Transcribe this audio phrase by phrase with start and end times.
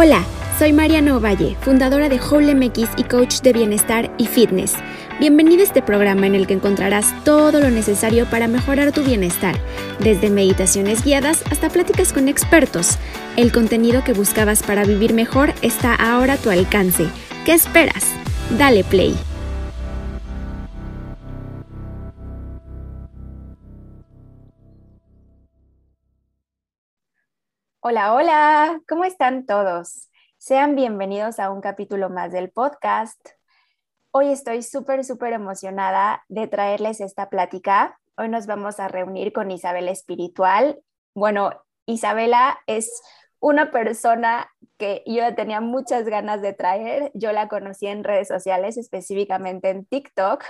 [0.00, 0.22] Hola,
[0.60, 4.74] soy Mariana Ovalle, fundadora de Whole MX y coach de bienestar y fitness.
[5.18, 9.56] Bienvenido a este programa en el que encontrarás todo lo necesario para mejorar tu bienestar,
[9.98, 12.96] desde meditaciones guiadas hasta pláticas con expertos.
[13.36, 17.08] El contenido que buscabas para vivir mejor está ahora a tu alcance.
[17.44, 18.04] ¿Qué esperas?
[18.56, 19.16] Dale play.
[27.90, 30.10] Hola, hola, ¿cómo están todos?
[30.36, 33.18] Sean bienvenidos a un capítulo más del podcast.
[34.10, 37.98] Hoy estoy súper, súper emocionada de traerles esta plática.
[38.18, 40.82] Hoy nos vamos a reunir con Isabela Espiritual.
[41.14, 41.50] Bueno,
[41.86, 42.92] Isabela es
[43.40, 47.10] una persona que yo tenía muchas ganas de traer.
[47.14, 50.44] Yo la conocí en redes sociales, específicamente en TikTok,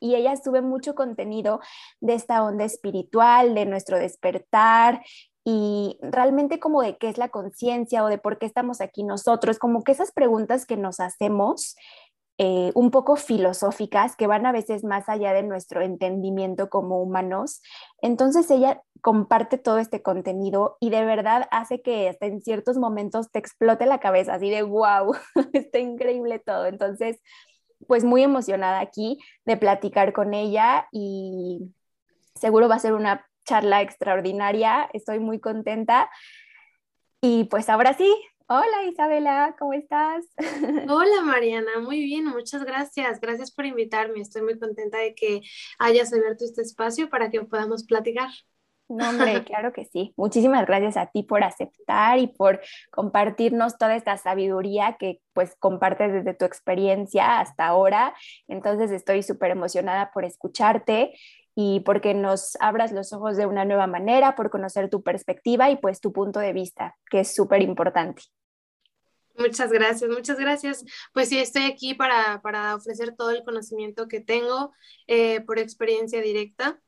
[0.00, 1.60] y ella sube mucho contenido
[2.00, 5.02] de esta onda espiritual, de nuestro despertar
[5.44, 9.58] y realmente como de qué es la conciencia o de por qué estamos aquí nosotros,
[9.58, 11.76] como que esas preguntas que nos hacemos
[12.42, 17.60] eh, un poco filosóficas que van a veces más allá de nuestro entendimiento como humanos.
[18.00, 23.30] Entonces ella comparte todo este contenido y de verdad hace que hasta en ciertos momentos
[23.30, 25.14] te explote la cabeza, así de wow,
[25.52, 26.64] está increíble todo.
[26.64, 27.20] Entonces,
[27.86, 31.74] pues muy emocionada aquí de platicar con ella y
[32.34, 36.08] seguro va a ser una charla extraordinaria, estoy muy contenta.
[37.20, 38.08] Y pues ahora sí,
[38.46, 40.24] hola Isabela, ¿cómo estás?
[40.88, 43.20] Hola Mariana, muy bien, muchas gracias.
[43.20, 44.20] Gracias por invitarme.
[44.20, 45.40] Estoy muy contenta de que
[45.80, 48.28] hayas abierto este espacio para que podamos platicar.
[48.88, 50.14] No, hombre, claro que sí.
[50.16, 52.60] Muchísimas gracias a ti por aceptar y por
[52.92, 58.14] compartirnos toda esta sabiduría que pues compartes desde tu experiencia hasta ahora.
[58.46, 61.14] Entonces estoy súper emocionada por escucharte
[61.62, 65.76] y porque nos abras los ojos de una nueva manera, por conocer tu perspectiva y
[65.76, 68.22] pues tu punto de vista, que es súper importante.
[69.36, 70.84] Muchas gracias, muchas gracias.
[71.12, 74.72] Pues sí, estoy aquí para, para ofrecer todo el conocimiento que tengo
[75.06, 76.80] eh, por experiencia directa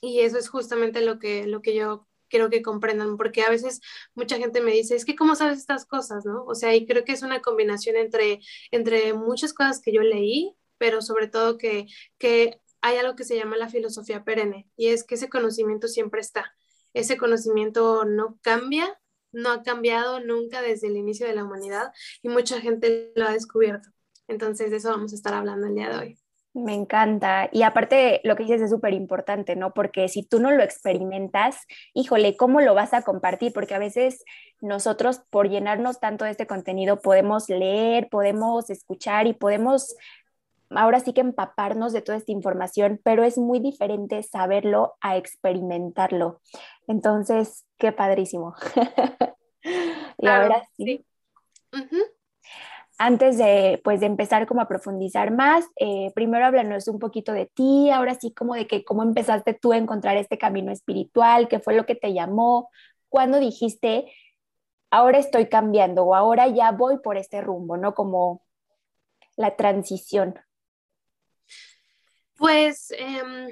[0.00, 3.80] y eso es justamente lo que, lo que yo quiero que comprendan, porque a veces
[4.14, 6.44] mucha gente me dice, es que cómo sabes estas cosas, ¿no?
[6.44, 8.38] O sea, y creo que es una combinación entre,
[8.70, 11.86] entre muchas cosas que yo leí, pero sobre todo que,
[12.18, 16.20] que hay algo que se llama la filosofía perenne y es que ese conocimiento siempre
[16.20, 16.54] está.
[16.94, 18.98] Ese conocimiento no cambia,
[19.32, 21.92] no ha cambiado nunca desde el inicio de la humanidad
[22.22, 23.88] y mucha gente lo ha descubierto.
[24.28, 26.18] Entonces de eso vamos a estar hablando el día de hoy.
[26.54, 27.50] Me encanta.
[27.52, 29.74] Y aparte, lo que dices es súper importante, ¿no?
[29.74, 31.58] Porque si tú no lo experimentas,
[31.92, 33.52] híjole, ¿cómo lo vas a compartir?
[33.52, 34.24] Porque a veces
[34.62, 39.96] nosotros, por llenarnos tanto de este contenido, podemos leer, podemos escuchar y podemos
[40.70, 46.40] ahora sí que empaparnos de toda esta información, pero es muy diferente saberlo a experimentarlo.
[46.88, 48.54] Entonces, qué padrísimo.
[50.18, 51.04] y ahora sí.
[52.98, 57.46] Antes de, pues, de empezar como a profundizar más, eh, primero háblanos un poquito de
[57.46, 61.60] ti, ahora sí como de que cómo empezaste tú a encontrar este camino espiritual, qué
[61.60, 62.70] fue lo que te llamó,
[63.10, 64.10] cuándo dijiste,
[64.90, 67.94] ahora estoy cambiando o ahora ya voy por este rumbo, ¿no?
[67.94, 68.42] Como
[69.36, 70.40] la transición.
[72.36, 73.48] Pues em,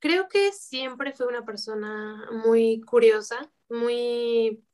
[0.00, 4.64] creo que siempre fui una persona muy curiosa, muy...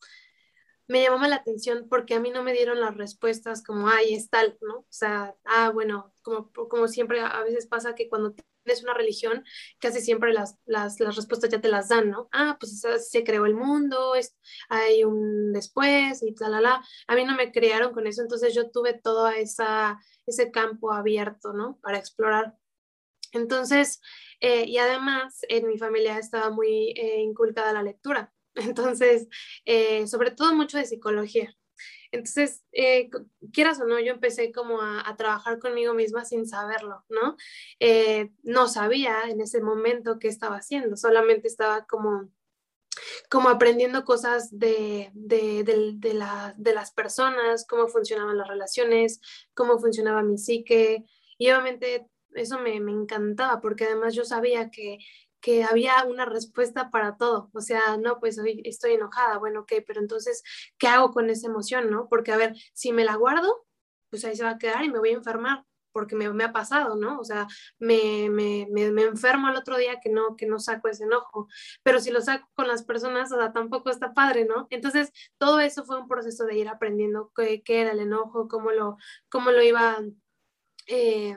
[0.87, 4.29] Me llamaba la atención porque a mí no me dieron las respuestas como, ay, es
[4.29, 4.81] tal, ¿no?
[4.81, 9.45] O sea, ah, bueno, como, como siempre a veces pasa que cuando tienes una religión,
[9.79, 12.29] casi siempre las, las, las respuestas ya te las dan, ¿no?
[12.33, 14.37] Ah, pues se creó el mundo, es,
[14.69, 16.83] hay un después y tal, A
[17.15, 21.79] mí no me crearon con eso, entonces yo tuve todo esa, ese campo abierto, ¿no?
[21.83, 22.57] Para explorar.
[23.33, 24.01] Entonces,
[24.41, 29.29] eh, y además en mi familia estaba muy eh, inculcada la lectura, entonces,
[29.65, 31.55] eh, sobre todo mucho de psicología.
[32.13, 32.63] Entonces,
[33.53, 37.37] quieras o no, yo empecé como a, a, trabajar conmigo misma sin saberlo, ¿no?
[38.45, 42.31] no sabía en ese momento qué estaba haciendo, solamente estaba como
[43.31, 49.21] como aprendiendo cosas de, de, de, la, de, las personas, cómo funcionaban las relaciones,
[49.55, 51.05] cómo funcionaba mi psique.
[51.39, 54.99] Y obviamente eso me, me encantaba porque además yo sabía que,
[55.41, 57.51] que había una respuesta para todo.
[57.53, 60.43] O sea, no, pues estoy enojada, bueno, ok, pero entonces,
[60.79, 62.09] ¿qué hago con esa emoción, no?
[62.09, 63.67] Porque, a ver, si me la guardo,
[64.09, 65.65] pues ahí se va a quedar y me voy a enfermar
[65.95, 67.19] porque me, me ha pasado, ¿no?
[67.19, 67.47] O sea,
[67.79, 71.49] me, me, me, enfermo el otro día que no, que no saco ese enojo,
[71.83, 74.67] pero si lo saco con las personas, o sea, tampoco está padre, ¿no?
[74.71, 78.73] Entonces, todo eso fue un proceso de ir aprendiendo qué, qué era el enojo, cómo
[78.73, 78.99] lo,
[79.31, 79.99] cómo lo iba...
[80.87, 81.37] Eh,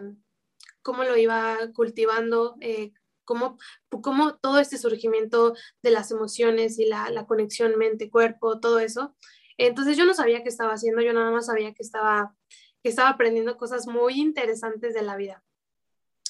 [0.87, 2.93] cómo lo iba cultivando, eh,
[3.25, 3.57] cómo,
[3.89, 5.53] cómo, todo este surgimiento
[5.83, 9.13] de las emociones y la, la conexión mente-cuerpo, todo eso,
[9.57, 12.33] Entonces yo no sabía qué estaba haciendo, yo nada más sabía que estaba,
[12.83, 15.43] que estaba aprendiendo cosas muy interesantes de la vida.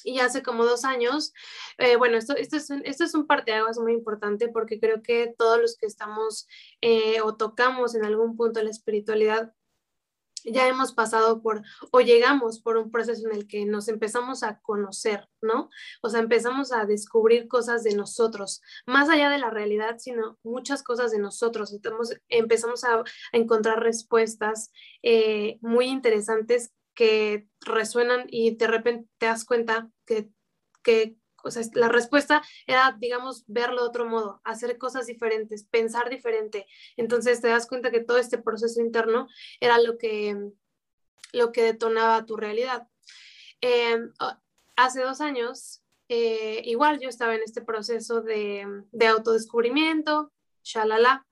[0.04, 1.32] Y hace como dos años,
[1.76, 5.34] eh, bueno, esto, esto, es un, esto es un parteaguas muy importante porque creo que
[5.36, 6.46] todos los que estamos
[6.80, 9.52] eh, o tocamos en algún punto la espiritualidad
[10.44, 14.58] ya hemos pasado por o llegamos por un proceso en el que nos empezamos a
[14.60, 15.70] conocer, ¿no?
[16.02, 20.82] O sea, empezamos a descubrir cosas de nosotros, más allá de la realidad, sino muchas
[20.82, 21.72] cosas de nosotros.
[21.72, 23.02] Entonces, empezamos a,
[23.32, 24.70] encontrar respuestas
[25.02, 30.30] eh, muy interesantes que resuenan y de repente te das cuenta que
[31.74, 36.66] la respuesta era, digamos, verlo de otro modo, hacer cosas diferentes, pensar diferente.
[36.96, 39.28] Entonces te das cuenta que todo este proceso interno
[39.60, 40.36] era lo que,
[41.32, 42.88] lo que detonaba tu realidad.
[43.60, 44.12] Em,
[44.76, 51.26] hace dos años, eh, igual yo estaba en este proceso de, de autodescubrimiento, shalala,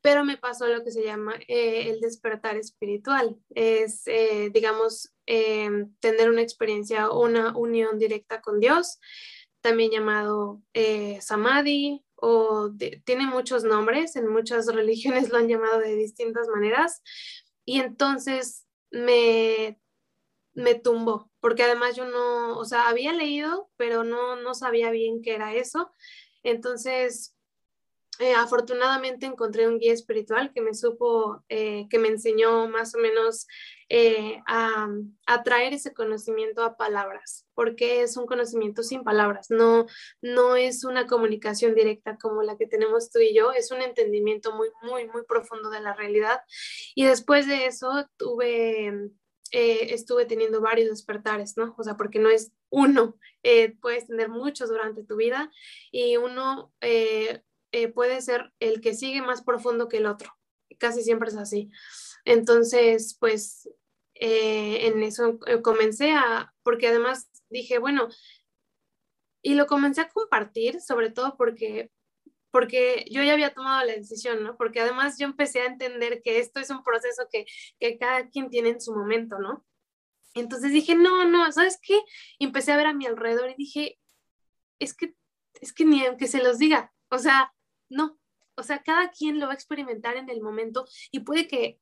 [0.00, 3.36] pero me pasó lo que se llama eh, el despertar espiritual.
[3.54, 8.98] Es, eh, digamos, tener una experiencia, una unión directa con Dios,
[9.64, 12.70] también llamado eh, Samadhi, o
[13.06, 17.02] tiene muchos nombres, en muchas religiones lo han llamado de distintas maneras,
[17.64, 19.80] y entonces me,
[20.52, 25.22] me tumbó, porque además yo no, o sea, había leído, pero no, no sabía bien
[25.22, 25.90] qué era eso,
[26.42, 27.33] entonces
[28.20, 32.98] eh, afortunadamente encontré un guía espiritual que me supo, eh, que me enseñó más o
[32.98, 33.48] menos
[33.88, 34.88] eh, a,
[35.26, 39.86] a, traer ese conocimiento a palabras, porque es un conocimiento sin palabras, no,
[40.22, 44.54] no es una comunicación directa como la que tenemos tú y yo, es un entendimiento
[44.54, 46.40] muy, muy, muy profundo de la realidad.
[46.94, 49.10] Y después de eso tuve...
[49.50, 51.74] estuve teniendo varios despertares, ¿no?
[51.78, 53.16] O sea, porque no es uno,
[53.80, 55.50] puedes tener muchos durante tu vida
[55.92, 56.72] y uno
[57.74, 60.32] eh, puede ser el que sigue más profundo que el otro.
[60.78, 61.72] Casi siempre es así.
[62.24, 63.68] Entonces, pues
[64.14, 68.08] eh, en eso eh, comencé a, porque además dije, bueno,
[69.42, 71.90] y lo comencé a compartir, sobre todo porque
[72.52, 74.56] porque yo ya había tomado la decisión, ¿no?
[74.56, 77.46] Porque además yo empecé a entender que esto es un proceso que,
[77.80, 79.66] que cada quien tiene en su momento, ¿no?
[80.34, 81.98] Entonces dije, no, no, ¿sabes qué?
[82.38, 83.98] Y empecé a ver a mi alrededor y dije,
[84.78, 85.16] es que,
[85.60, 87.52] es que ni aunque se los diga, o sea,
[87.88, 88.18] no,
[88.56, 91.78] o sea, cada quien lo va a experimentar en el momento y puede que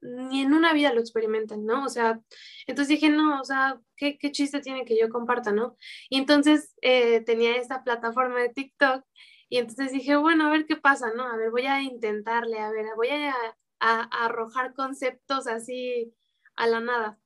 [0.00, 1.84] ni en una vida lo experimenten, ¿no?
[1.84, 2.20] O sea,
[2.66, 5.76] entonces dije, no, o sea, ¿qué, chiste tiene que yo comparta, ¿no?
[6.10, 9.04] Y entonces eh, tenía esta plataforma de TikTok
[9.48, 11.24] y entonces dije, bueno, a ver qué pasa, ¿no?
[11.24, 13.34] A ver, voy a intentarle, a ver, voy a,
[13.80, 16.12] a arrojar conceptos así
[16.56, 17.18] a la nada.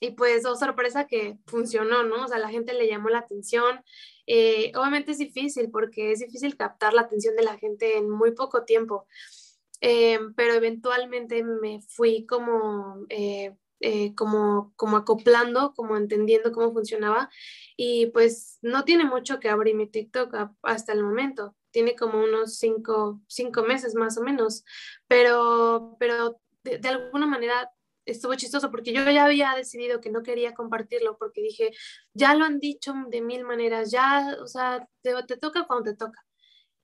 [0.00, 2.24] Y pues, oh sorpresa que funcionó, ¿no?
[2.24, 3.82] O sea, la gente le llamó la atención.
[4.26, 8.32] Eh, obviamente es difícil porque es difícil captar la atención de la gente en muy
[8.32, 9.06] poco tiempo,
[9.80, 13.54] eh, pero eventualmente me fui como, eh,
[14.14, 17.28] como, como acoplando, como entendiendo cómo funcionaba
[17.76, 21.56] y pues no tiene mucho que abrir mi TikTok hasta el momento.
[21.72, 24.64] Tiene como unos cinco, cinco meses más o menos,
[25.08, 27.72] pero, pero de, de alguna manera
[28.04, 31.72] estuvo chistoso porque yo ya había decidido que no quería compartirlo porque dije,
[32.14, 35.96] ya lo han dicho de mil maneras, ya, o sea, te, te toca cuando te
[35.96, 36.24] toca.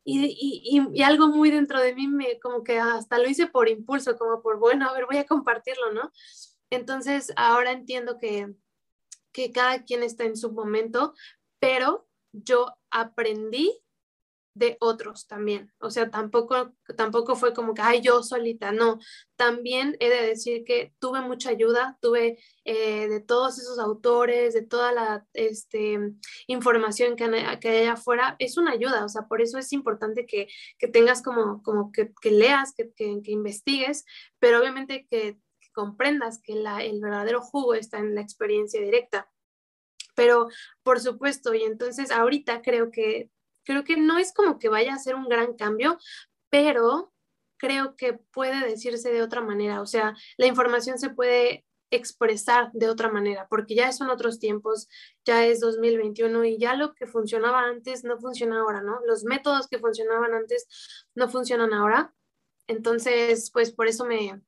[0.04, 3.68] Y, y, y, algo muy dentro de mí me como que hasta lo hice por
[3.68, 6.10] impulso, como por, bueno, a ver, voy a compartirlo, ¿no?
[6.70, 8.54] Entonces, ahora entiendo que,
[9.32, 11.14] que cada quien está en su momento,
[11.58, 13.82] pero yo aprendí
[14.58, 15.72] de otros también.
[15.78, 18.98] O sea, tampoco, tampoco fue como que, ay, yo solita, no.
[19.36, 24.62] También he de decir que tuve mucha ayuda, tuve eh, de todos esos autores, de
[24.62, 25.98] toda la este,
[26.48, 30.48] información que, que hay afuera, es una ayuda, o sea, por eso es importante que,
[30.78, 34.04] que tengas como, como que, que leas, que, que, investigues,
[34.38, 35.38] pero obviamente que,
[35.72, 39.30] comprendas que la, el verdadero jugo está en la experiencia directa.
[40.16, 40.48] Pero,
[40.82, 43.30] por supuesto, y entonces ahorita creo que
[43.68, 45.98] Creo que no es como que vaya a ser un gran cambio,
[46.48, 47.12] pero
[47.58, 49.82] creo que puede decirse de otra manera.
[49.82, 54.88] O sea, la información se puede expresar de otra manera, porque ya son otros tiempos,
[55.22, 59.00] ya es 2021 y ya lo que funcionaba antes no funciona ahora, ¿no?
[59.06, 62.14] Los métodos que funcionaban antes no funcionan ahora.
[62.68, 64.40] Entonces, pues por eso me,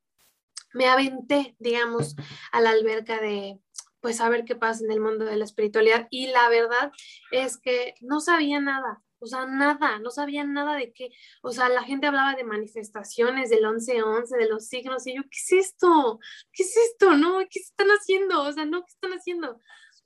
[0.73, 2.17] me aventé, digamos,
[2.53, 3.61] a la alberca de,
[4.01, 6.09] pues, a ver qué pasa en el mundo de la espiritualidad.
[6.09, 6.91] Y la verdad
[7.33, 9.03] es que no sabía nada.
[9.21, 11.11] O sea, nada, no sabían nada de qué.
[11.43, 15.39] O sea, la gente hablaba de manifestaciones del 11-11, de los signos, y yo, ¿qué
[15.39, 16.19] es esto?
[16.53, 17.17] ¿Qué es esto?
[17.17, 17.39] ¿No?
[17.51, 18.43] ¿Qué están haciendo?
[18.43, 19.61] O sea, no, ¿qué están haciendo?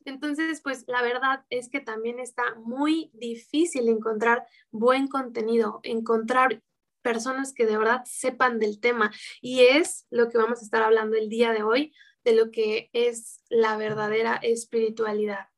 [0.04, 6.62] Entonces, pues la verdad es que también está muy difícil encontrar buen contenido, encontrar
[7.02, 9.12] personas que de verdad sepan del tema.
[9.40, 11.94] Y es lo que vamos a estar hablando el día de hoy,
[12.25, 15.49] de lo que es la verdadera espiritualidad.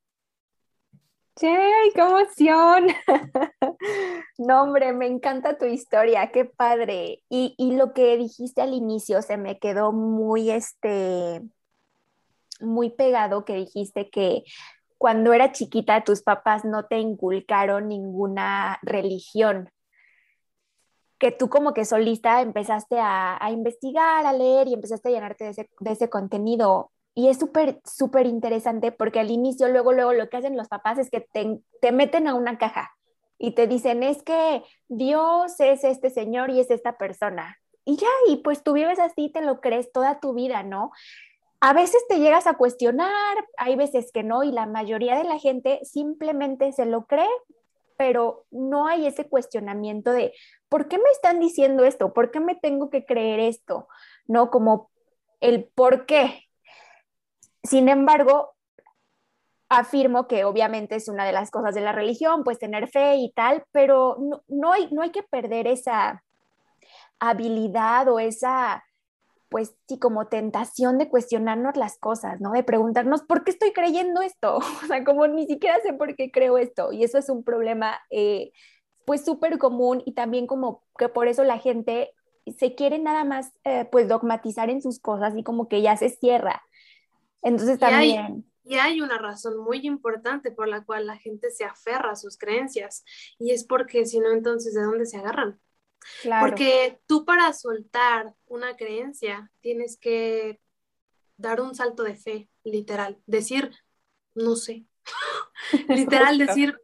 [1.39, 2.87] ¡Qué emoción!
[4.39, 7.23] no, hombre, me encanta tu historia, qué padre.
[7.29, 11.43] Y, y, lo que dijiste al inicio se me quedó muy, este,
[12.61, 14.45] muy pegado, que dijiste que
[14.97, 19.71] cuando era chiquita tus papás no te inculcaron ninguna religión,
[21.19, 25.45] que tú como que solista empezaste a, a investigar, a leer y empezaste a llenarte
[25.45, 26.93] de ese, de ese contenido.
[27.19, 30.99] Y es súper, súper interesante porque al inicio, luego, luego lo que hacen los papás
[30.99, 32.91] es que te, te meten a una caja
[33.39, 37.57] y te dicen, es que Dios es este señor y es esta persona.
[37.87, 40.91] Y ya, y pues tú vives así, te lo crees toda tu vida, ¿no?
[41.61, 43.11] A veces te llegas a cuestionar,
[43.57, 47.27] hay veces que no, y la mayoría de la gente simplemente se lo cree,
[47.97, 50.35] pero no hay ese cuestionamiento de,
[50.69, 52.13] ¿por qué me están diciendo esto?
[52.13, 53.89] ¿Por qué me tengo que creer esto?
[54.27, 54.91] No como
[55.41, 56.46] el por qué,
[57.67, 58.57] sin embargo,
[59.69, 63.33] afirmo que obviamente es una de las cosas de la religión, pues tener fe y
[63.33, 64.17] tal, pero
[64.49, 66.23] no, hay, no hay que perder esa
[67.19, 68.85] habilidad o esa,
[69.49, 72.53] pues sí, como tentación de cuestionarnos las cosas, ¿no?
[72.53, 74.59] De preguntarnos, ¿por qué estoy creyendo esto?
[74.85, 76.93] O sea, como ni siquiera sé por qué creo esto.
[76.93, 78.53] Y eso es un problema, eh,
[79.05, 82.13] pues súper común y también como que por eso la gente
[82.59, 86.09] se quiere nada más, eh, pues dogmatizar en sus cosas y como que ya se
[86.09, 86.63] cierra.
[87.43, 88.45] Entonces también...
[88.69, 92.37] Y hay, una razón muy importante por la cual la gente se aferra a sus
[92.37, 93.05] creencias
[93.39, 95.61] y es porque si no, entonces, ¿de dónde se agarran?
[96.41, 100.61] Porque tú para soltar una creencia tienes que
[101.37, 103.71] dar un salto de fe, literal, decir,
[104.35, 104.85] no sé,
[105.89, 106.77] literal decir,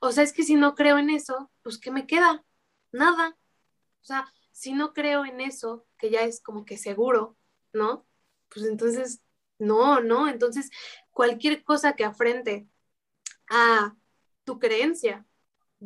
[0.00, 2.44] o sea, es que si no creo en eso, pues ¿qué me queda?
[2.92, 3.36] Nada.
[4.00, 7.36] O sea, si no creo en eso, que ya es como que seguro,
[7.72, 8.06] ¿no?
[8.48, 9.20] Pues entonces
[9.60, 10.70] no, no, entonces
[11.10, 12.66] cualquier cosa que afrente
[13.48, 13.94] a
[14.44, 15.26] tu creencia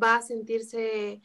[0.00, 1.20] va a sentirse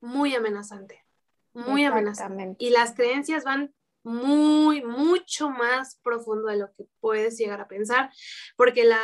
[0.00, 1.04] muy amenazante,
[1.52, 2.56] muy amenazante.
[2.58, 8.10] Y las creencias van muy, mucho más profundo de lo que puedes llegar a pensar,
[8.56, 8.98] porque la,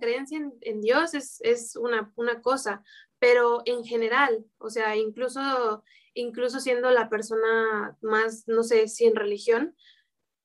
[0.00, 2.84] creencia en, Dios es, una, una, cosa,
[3.18, 5.82] pero en general, o sea, incluso,
[6.14, 9.74] incluso siendo la persona más, no sé, sin religión,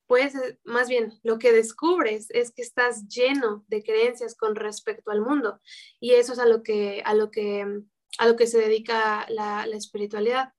[0.06, 5.22] pues más bien lo que descubres es que estás lleno de creencias con respecto al
[5.22, 5.60] mundo
[6.00, 7.66] y eso es a lo que, a lo que,
[8.18, 10.52] a lo que se dedica la, la espiritualidad.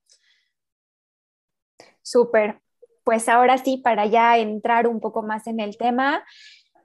[2.02, 2.60] Súper.
[3.04, 6.24] Pues ahora sí, para ya entrar un poco más en el tema,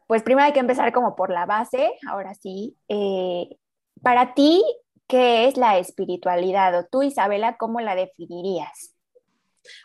[0.08, 2.75] pues primero hay que empezar como por la base, ahora sí.
[2.88, 3.58] Eh,
[4.01, 4.63] para ti,
[5.08, 6.78] ¿qué es la espiritualidad?
[6.80, 8.96] O tú, Isabela, ¿cómo la definirías?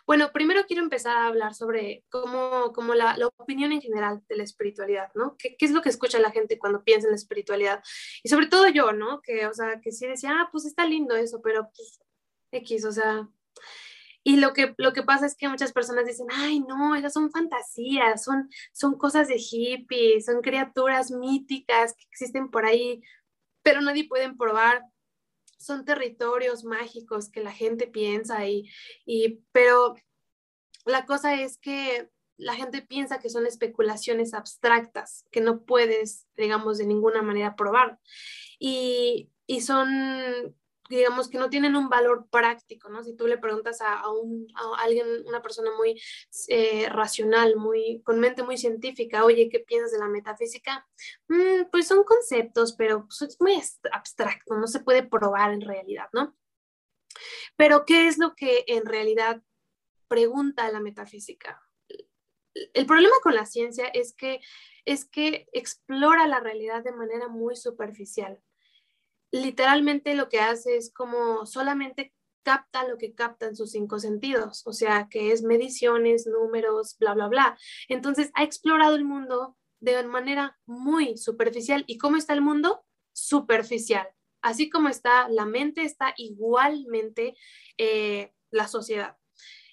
[0.05, 4.37] Bueno, primero quiero empezar a hablar sobre cómo, cómo la, la, opinión en general de
[4.37, 5.35] la espiritualidad, ¿no?
[5.37, 7.83] ¿Qué, ¿Qué, es lo que escucha la gente cuando piensa en la espiritualidad?
[8.23, 9.21] Y sobre todo yo, ¿no?
[9.21, 11.99] Que, o sea, que sí decía, ah, pues está lindo eso, pero pues
[12.51, 13.27] X, o sea...
[14.27, 17.29] Y lo que, lo que pasa es que muchas personas dicen, ay, no, esas son
[17.29, 23.03] fantasías, son, son cosas de hippies, son criaturas míticas que existen por ahí,
[23.61, 24.81] pero nadie puede probar
[25.57, 28.69] son territorios mágicos que la gente piensa y,
[29.05, 29.95] y, pero
[30.85, 36.77] la cosa es que la gente piensa que son especulaciones abstractas que no puedes, digamos,
[36.77, 37.99] de ninguna manera probar.
[38.59, 40.55] Y, y son
[40.89, 43.03] digamos que no tienen un valor práctico, ¿no?
[43.03, 44.03] Si tú le preguntas a,
[44.79, 45.99] alguien, una persona muy
[46.47, 50.87] eh, racional, muy, con mente muy científica, oye, ¿qué piensas de la metafísica?
[51.27, 53.61] Mm, pues son conceptos, pero pues, es muy
[53.91, 56.35] abstracto, no se puede probar en realidad, ¿no?
[57.55, 59.41] Pero ¿qué es lo que en realidad
[60.07, 61.61] pregunta la metafísica?
[62.73, 64.39] El problema con la ciencia es que,
[64.85, 68.41] es que explora la realidad de manera muy superficial
[69.35, 72.13] literalmente lo que hace es como solamente
[72.43, 77.27] capta lo que captan sus cinco sentidos, o sea, que es mediciones, números, bla, bla,
[77.27, 77.57] bla.
[77.89, 81.83] Entonces, ha explorado el mundo de manera muy superficial.
[81.87, 82.85] ¿Y cómo está el mundo?
[83.13, 84.07] Superficial.
[84.41, 87.35] Así como está la mente, está igualmente
[87.77, 89.17] eh, la sociedad.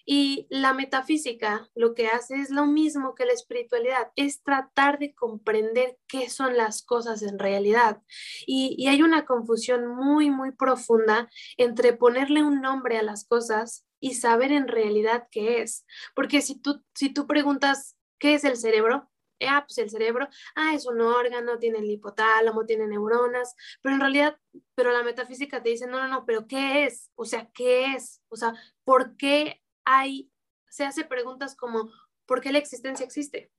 [0.05, 5.15] Y la metafísica lo que hace es lo mismo que la espiritualidad, es tratar de
[5.15, 8.03] comprender qué son las cosas en realidad.
[8.47, 14.15] Y, hay una confusión muy, muy profunda entre ponerle un nombre a las cosas y
[14.15, 15.87] saber en realidad qué es.
[16.15, 20.29] Porque si tú, si tú preguntas qué es el cerebro, eh, ah, pues el cerebro,
[20.55, 24.37] ah, es un órgano, tiene el hipotálamo, tiene neuronas, pero en realidad,
[24.75, 27.11] pero la metafísica te dice, no, no, no, pero ¿qué es?
[27.17, 28.23] O sea, ¿qué es?
[28.29, 28.55] O sea,
[28.85, 30.31] ¿por qué hay,
[30.69, 31.91] se hace preguntas como,
[32.27, 33.51] ¿por qué la existencia existe?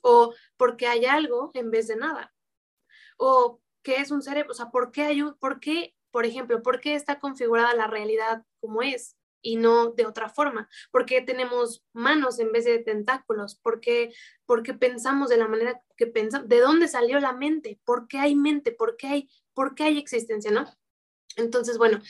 [0.00, 2.34] O ¿por qué hay algo en vez de nada?
[3.16, 4.52] O ¿qué es un cerebro?
[4.52, 7.86] O sea, ¿por qué hay un, por qué, por ejemplo, por qué está configurada la
[7.86, 9.16] realidad como es?
[9.42, 10.68] y no de otra forma?
[10.90, 13.56] ¿Por qué tenemos manos en vez de tentáculos?
[13.56, 14.12] ¿Por qué,
[14.78, 16.48] pensamos de la manera que pensamos?
[16.48, 17.80] ¿De dónde salió la mente?
[17.84, 18.72] ¿Por qué hay mente?
[18.72, 20.50] ¿Por qué hay, por qué hay existencia?
[20.50, 20.66] ¿no?
[21.36, 22.00] Entonces, bueno,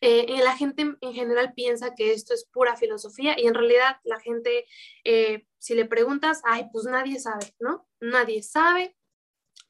[0.00, 4.18] eh, la gente en general piensa que esto es pura filosofía y en realidad la
[4.20, 4.66] gente,
[5.04, 7.86] eh, si le preguntas, ay, pues nadie sabe, ¿no?
[8.00, 8.96] Nadie sabe,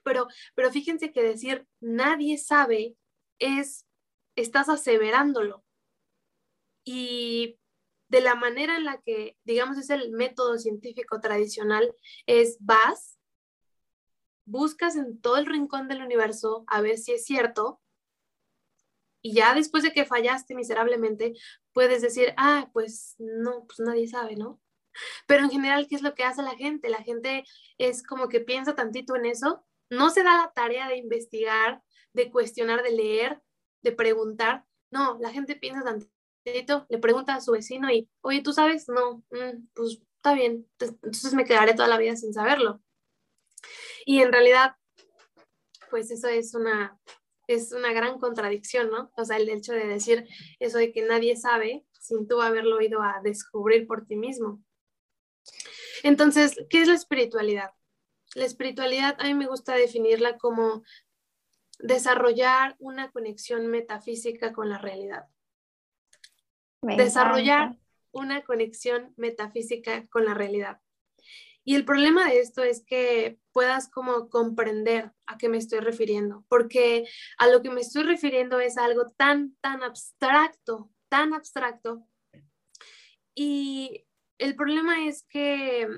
[0.02, 2.96] pero, pero fíjense que decir nadie sabe
[3.38, 3.86] es,
[4.36, 5.64] estás aseverándolo,
[6.84, 7.58] y
[8.08, 11.94] de la manera en la que, digamos, es el método científico tradicional,
[12.26, 13.18] es vas,
[14.44, 17.80] buscas en todo el rincón del universo a ver si es cierto,
[19.22, 21.34] y ya después de que fallaste miserablemente,
[21.72, 24.60] puedes decir, ah, pues no, pues nadie sabe, ¿no?
[25.26, 26.90] Pero en general, ¿qué es lo que hace la gente?
[26.90, 27.44] La gente
[27.78, 32.30] es como que piensa tantito en eso, no se da la tarea de investigar, de
[32.30, 33.42] cuestionar, de leer,
[33.82, 34.66] de preguntar.
[34.90, 36.12] No, la gente piensa tantito
[36.44, 38.88] le pregunta a su vecino y, oye, ¿tú sabes?
[38.88, 42.82] No, mm, pues está bien, entonces me quedaré toda la vida sin saberlo.
[44.04, 44.76] Y en realidad,
[45.90, 46.98] pues eso es una,
[47.46, 49.10] es una gran contradicción, ¿no?
[49.16, 50.26] O sea, el hecho de decir
[50.60, 54.62] eso de que nadie sabe sin tú haberlo ido a descubrir por ti mismo.
[56.02, 57.70] Entonces, ¿qué es la espiritualidad?
[58.34, 60.82] La espiritualidad a mí me gusta definirla como
[61.78, 65.26] desarrollar una conexión metafísica con la realidad
[66.82, 67.76] desarrollar
[68.10, 70.80] una conexión metafísica con la realidad.
[71.64, 76.44] Y el problema de esto es que puedas como comprender a qué me estoy refiriendo,
[76.48, 77.06] porque
[77.38, 82.06] a lo que me estoy refiriendo es algo tan, tan abstracto, tan abstracto.
[83.34, 84.04] Y
[84.38, 85.88] el problema es que,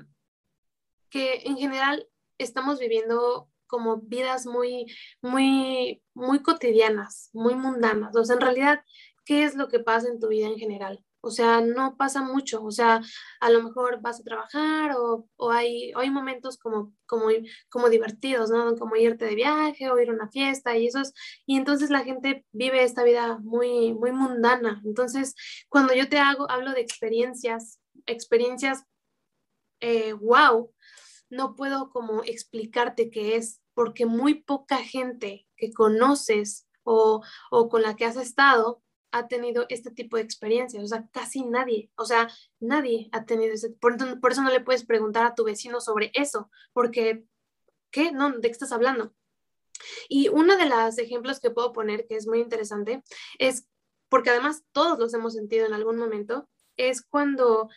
[1.09, 2.07] que en general
[2.37, 4.85] estamos viviendo como vidas muy,
[5.21, 8.15] muy, muy cotidianas, muy mundanas.
[8.15, 8.83] O sea, en realidad
[9.25, 11.04] qué es lo que pasa en tu vida en general.
[11.25, 13.01] O sea, no pasa mucho, o sea,
[13.39, 17.29] a lo mejor vas a trabajar o, hay, hay momentos como, como,
[17.67, 18.75] como divertidos, ¿no?
[18.75, 21.01] Como irte de viaje o ir a una fiesta y eso
[21.47, 24.81] y entonces la gente vive esta vida muy, muy mundana.
[24.85, 25.33] Entonces,
[25.67, 28.83] cuando yo te hago, hablo de experiencias, experiencias,
[30.19, 30.75] wow, eh,
[31.31, 37.81] no puedo como explicarte qué es, porque muy poca gente que conoces o, o con
[37.81, 38.83] la que has estado
[39.15, 43.53] ha tenido este tipo de experiencias, o sea, casi nadie, o sea, nadie ha tenido
[43.53, 47.23] ese, por, eso no le puedes preguntar a tu vecino sobre eso, porque,
[47.91, 48.11] ¿qué?
[48.11, 49.15] No, ¿de qué estás hablando?
[50.09, 53.03] Y uno de los ejemplos que puedo poner, que es muy interesante,
[53.39, 53.65] es,
[54.09, 57.69] porque además todos los hemos sentido en algún momento, es cuando,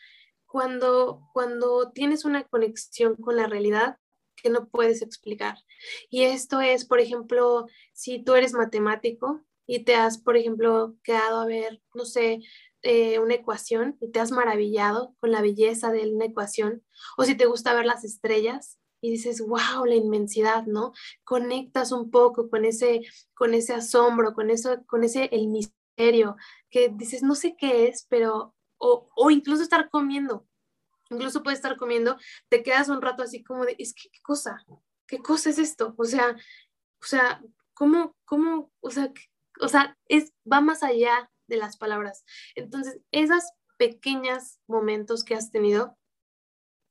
[0.44, 3.98] cuando, cuando tienes una conexión con la realidad
[4.34, 5.56] que no puedes explicar.
[6.10, 11.40] Y esto es, por ejemplo, si tú eres matemático y te has, por ejemplo, quedado
[11.40, 12.40] a ver, no sé,
[12.82, 16.82] eh, una ecuación y te has maravillado con la belleza de una ecuación,
[17.18, 20.92] o si te gusta ver las estrellas y dices, wow, la inmensidad, ¿no?
[21.22, 23.02] Conectas un poco con ese,
[23.34, 26.36] con ese asombro, con eso, con ese, el misterio,
[26.70, 30.46] que dices, no sé qué es, pero, o, o incluso estar comiendo,
[31.10, 32.16] incluso puedes estar comiendo,
[32.48, 34.64] te quedas un rato así como de, es que, ¿qué cosa?
[35.06, 35.94] ¿Qué cosa es esto?
[35.98, 36.36] O sea,
[37.02, 37.42] o sea,
[37.74, 39.12] ¿cómo, cómo, o sea,
[39.60, 42.24] o sea, es, va más allá de las palabras.
[42.54, 43.44] Entonces, esos
[43.76, 45.96] pequeños momentos que has tenido,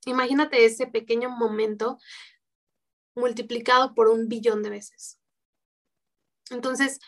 [0.06, 2.00] imagínate ese pequeño momento
[3.16, 5.20] multiplicado por un billón de veces.
[6.50, 7.00] Entonces,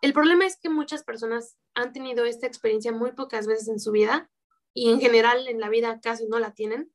[0.00, 3.90] el problema es que muchas personas han tenido esta experiencia muy pocas veces en su
[3.90, 4.30] vida
[4.72, 6.92] y en general en la vida casi no la tienen.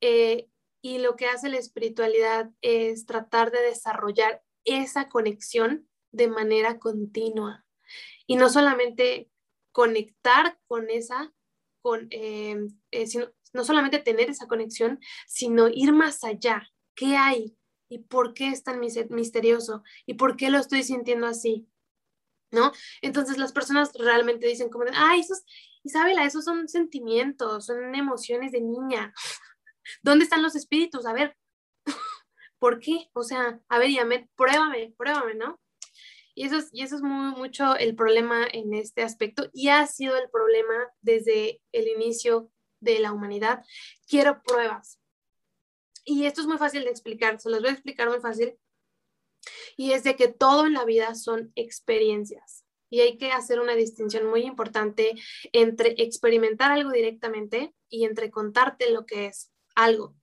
[0.00, 0.48] Eh,
[0.80, 7.64] y lo que hace la espiritualidad es tratar de desarrollar esa conexión de manera continua.
[8.26, 9.30] Y no solamente
[9.72, 11.32] conectar con esa,
[11.80, 12.56] con, eh,
[12.90, 13.06] eh,
[13.52, 16.68] no solamente tener esa conexión, sino ir más allá.
[16.94, 17.56] ¿Qué hay?
[17.88, 19.82] ¿Y por qué es tan misterioso?
[20.04, 21.68] ¿Y por qué lo estoy sintiendo así?
[22.50, 22.72] ¿No?
[23.02, 25.44] Entonces las personas realmente dicen como, ah, esos,
[25.82, 29.12] Isabela, esos son sentimientos, son emociones de niña.
[30.02, 31.06] ¿Dónde están los espíritus?
[31.06, 31.36] A ver,
[32.58, 33.08] ¿por qué?
[33.12, 35.60] O sea, a ver, me pruébame, pruébame, ¿no?
[36.38, 40.88] Y eso es, muy, mucho el problema en este aspecto y ha sido el problema
[41.00, 43.64] desde el inicio de la humanidad.
[44.06, 45.00] Quiero pruebas.
[46.04, 48.56] y esto es muy fácil de explicar, se los voy a explicar muy fácil,
[49.76, 52.64] y es de que todo en la vida son experiencias.
[52.88, 55.14] Y hay que hacer una distinción muy importante
[55.52, 60.14] entre experimentar algo directamente y entre contarte lo que es algo.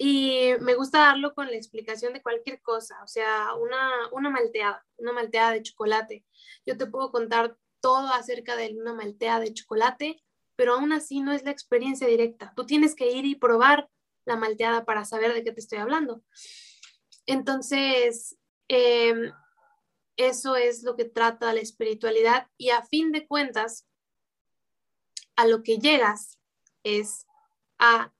[0.00, 4.86] Y me gusta darlo con la explicación de cualquier cosa, o sea, una, una malteada,
[4.96, 6.24] una malteada de chocolate.
[6.64, 10.22] Yo te puedo contar todo acerca de una malteada de chocolate,
[10.54, 12.52] pero aún así no es la experiencia directa.
[12.54, 13.90] Tú tienes que ir y probar
[14.24, 16.22] la malteada para saber de qué te estoy hablando.
[17.26, 18.36] Entonces,
[18.68, 19.32] em,
[20.16, 23.86] eso es lo que trata la espiritualidad y a fin de cuentas,
[25.36, 26.38] a lo que llegas
[26.82, 27.26] es
[27.78, 28.12] a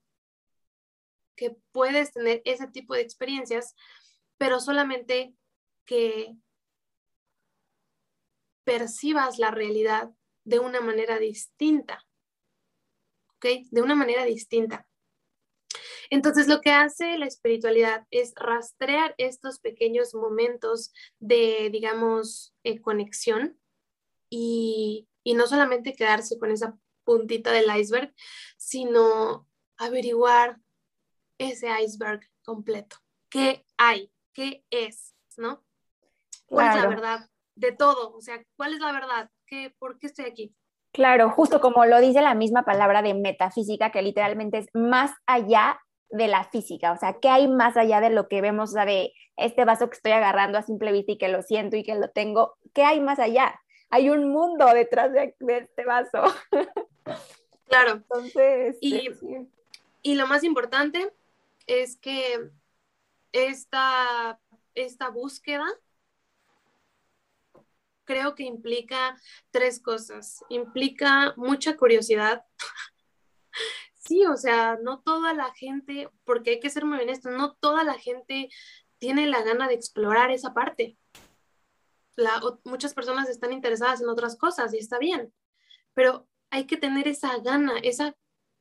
[1.38, 3.74] que puedes tener ese tipo de experiencias,
[4.37, 5.35] pero solamente
[5.87, 6.37] que
[8.64, 10.11] percibas la realidad
[10.44, 12.05] de una manera distinta.
[13.37, 13.46] ¿Ok?
[13.70, 14.87] De una manera distinta.
[16.11, 23.59] Entonces, lo que hace la espiritualidad es rastrear estos pequeños momentos de, digamos, eh, conexión
[24.31, 28.14] y, no solamente quedarse con esa puntita del iceberg,
[28.57, 29.46] sino
[29.77, 30.59] averiguar
[31.38, 32.96] ese iceberg completo.
[33.31, 34.12] ¿Qué hay?
[34.33, 35.14] ¿Qué es?
[35.37, 35.64] ¿No?
[36.46, 38.14] ¿Cuál es la verdad de todo?
[38.14, 39.31] O sea, ¿cuál es la verdad?
[39.46, 40.55] ¿Qué, ¿Por qué estoy aquí?
[40.92, 45.79] Claro, justo como lo dice la misma palabra de metafísica, que literalmente es más allá
[46.11, 48.87] de la física, o sea, ¿qué hay más allá de lo que vemos, o sea,
[48.87, 51.94] de este vaso que estoy agarrando a simple vista y que lo siento y que
[51.94, 52.57] lo tengo?
[52.72, 53.61] ¿Qué hay más allá?
[53.90, 56.22] Hay un mundo detrás de, este vaso.
[57.68, 57.92] Claro.
[57.96, 59.11] Entonces, y,
[60.01, 61.12] y, lo más importante
[61.68, 62.50] es que
[63.31, 64.40] esta,
[64.74, 65.66] esta búsqueda
[68.04, 70.42] creo que implica tres cosas.
[70.48, 72.44] Implica mucha curiosidad,
[73.94, 77.85] sí, o sea, no toda la gente, porque hay que ser muy honesto, no toda
[77.85, 78.48] la gente
[78.96, 80.96] tiene la gana de explorar esa parte.
[82.64, 85.33] muchas personas están interesadas en otras cosas y está bien,
[85.92, 88.16] pero hay que tener esa gana, esa,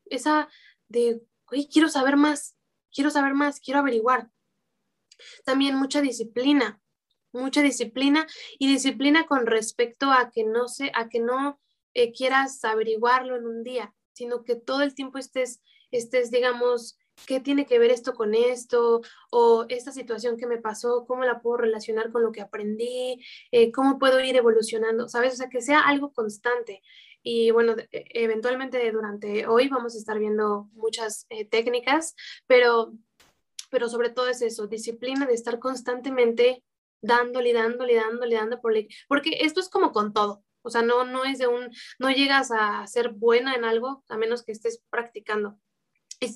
[0.06, 0.50] esa
[0.89, 2.57] de, oye, quiero saber más,
[2.93, 4.30] quiero saber más, quiero averiguar.
[5.45, 6.82] También mucha disciplina,
[7.32, 8.28] mucha disciplina
[8.60, 11.60] y disciplina con respecto a que no sé, a que no
[11.93, 17.39] eh, quieras averiguarlo en un día, sino que todo el tiempo estés, estés, digamos, ¿qué
[17.39, 19.02] tiene que ver esto con esto?
[19.32, 23.23] O esta situación que me pasó, ¿cómo la puedo relacionar con lo que aprendí?
[23.52, 25.08] Eh, ¿Cómo puedo ir evolucionando?
[25.08, 25.34] ¿Sabes?
[25.34, 26.82] O sea, que sea algo constante.
[27.30, 32.16] Y bueno, e, eventualmente durante hoy vamos a estar viendo muchas eh, técnicas,
[32.48, 32.94] pero,
[33.70, 36.63] pero sobre todo es eso, disciplina de estar constantemente
[37.02, 40.42] dándole, dándole, dándole, dándole, porque esto es como con todo.
[40.62, 44.16] O sea, no, no es de un, no llegas a ser buena en algo a
[44.16, 45.60] menos que estés practicando.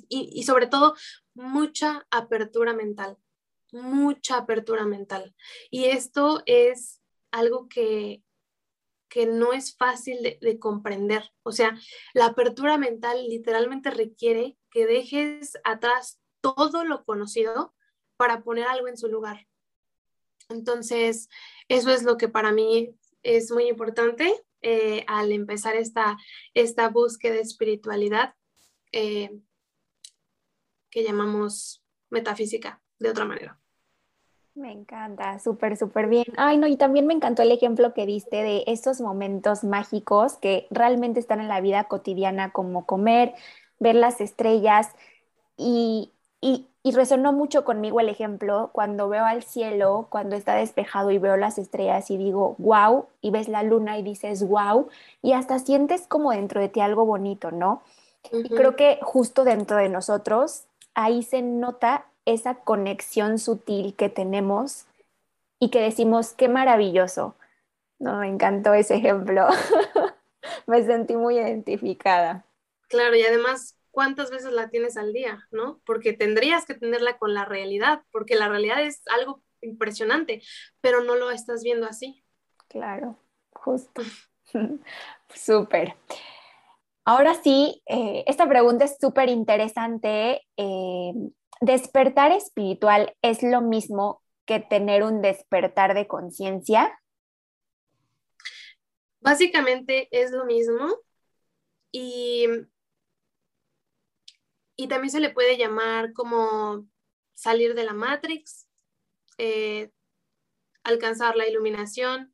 [0.09, 0.95] y, sobre todo,
[1.33, 3.17] mucha apertura mental,
[3.71, 5.33] mucha apertura mental.
[5.69, 7.01] Y esto es
[7.31, 8.23] algo que,
[9.11, 11.31] que no es fácil de, de, comprender.
[11.43, 11.77] O sea,
[12.13, 17.75] la apertura mental literalmente requiere que dejes atrás todo lo conocido
[18.15, 19.47] para poner algo en su lugar.
[20.49, 21.27] Entonces,
[21.67, 26.17] eso es lo que para mí es muy importante eh, al empezar esta,
[26.53, 28.35] esta búsqueda de espiritualidad
[28.91, 29.29] eh,
[30.89, 33.60] que llamamos metafísica de otra manera.
[34.53, 36.25] Me encanta, súper, súper bien.
[36.37, 40.67] Ay, no, y también me encantó el ejemplo que diste de estos momentos mágicos que
[40.71, 43.33] realmente están en la vida cotidiana, como comer,
[43.79, 44.89] ver las estrellas
[45.57, 46.11] y,
[46.41, 51.17] y, y resonó mucho conmigo el ejemplo cuando veo al cielo, cuando está despejado y
[51.19, 54.89] veo las estrellas y digo, wow, y ves la luna y dices, wow,
[55.21, 57.83] y hasta sientes como dentro de ti algo bonito, ¿no?
[58.43, 64.85] Y creo que justo dentro de nosotros, ahí se nota esa conexión sutil que tenemos
[65.59, 67.35] y que decimos, qué maravilloso.
[67.99, 69.47] No, me encantó ese ejemplo.
[70.67, 72.45] me sentí muy identificada.
[72.87, 75.79] Claro, y además cuántas veces la tienes al día, ¿no?
[75.85, 80.41] Porque tendrías que tenerla con la realidad, porque la realidad es algo impresionante,
[80.81, 82.23] pero no lo estás viendo así.
[82.67, 83.17] Claro,
[83.53, 84.01] justo.
[85.33, 85.95] súper.
[87.05, 90.41] Ahora sí, eh, esta pregunta es súper interesante.
[90.57, 91.13] Eh,
[91.61, 96.99] ¿Despertar espiritual es lo mismo que tener un despertar de conciencia?
[99.19, 100.87] Básicamente es lo mismo
[101.91, 102.47] y
[104.81, 106.87] y también se le puede llamar como
[107.35, 108.67] salir de la Matrix,
[109.37, 109.91] eh,
[110.83, 112.33] alcanzar la iluminación.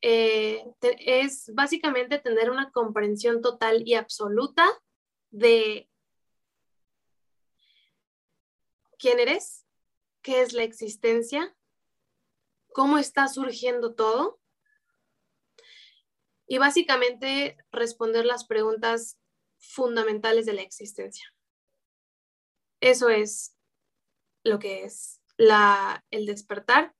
[0.00, 4.66] Eh, es básicamente tener una comprensión total y absoluta
[5.30, 5.90] de,
[9.02, 9.66] quién eres,
[10.22, 11.56] qué es la existencia,
[12.72, 14.40] cómo está surgiendo todo
[16.46, 19.18] y básicamente responder las preguntas
[19.58, 21.34] fundamentales de la existencia.
[22.80, 23.56] Eso es
[24.44, 26.94] lo que es el despertar.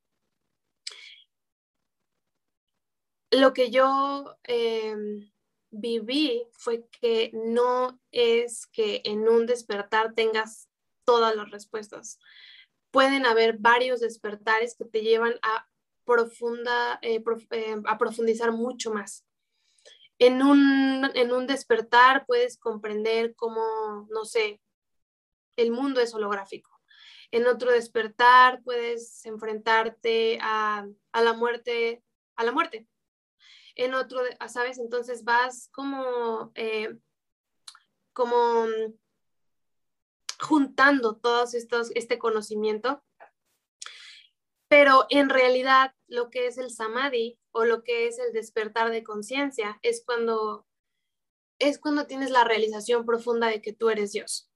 [3.30, 5.32] Lo que yo em,
[5.70, 10.68] viví fue que no es que en un despertar tengas
[11.04, 12.18] todas las respuestas.
[12.90, 15.66] Pueden haber varios despertares que te llevan a,
[16.04, 19.24] profunda, eh, eh, a profundizar mucho más.
[20.18, 24.60] En un, en un despertar puedes comprender cómo, no sé,
[25.56, 26.70] el mundo es holográfico.
[27.30, 32.02] En otro despertar puedes enfrentarte a, a la muerte,
[32.36, 32.86] a la muerte
[33.76, 34.78] en otro, ¿sabes?
[34.78, 36.96] Entonces vas como, eh,
[38.12, 38.66] como
[40.42, 41.20] juntando
[41.54, 43.02] estos, este conocimiento,
[44.68, 49.04] pero en realidad lo que es el samadhi o lo que es el despertar de
[49.04, 50.66] conciencia es cuando
[51.58, 54.50] es cuando tienes la realización profunda de que tú eres Dios.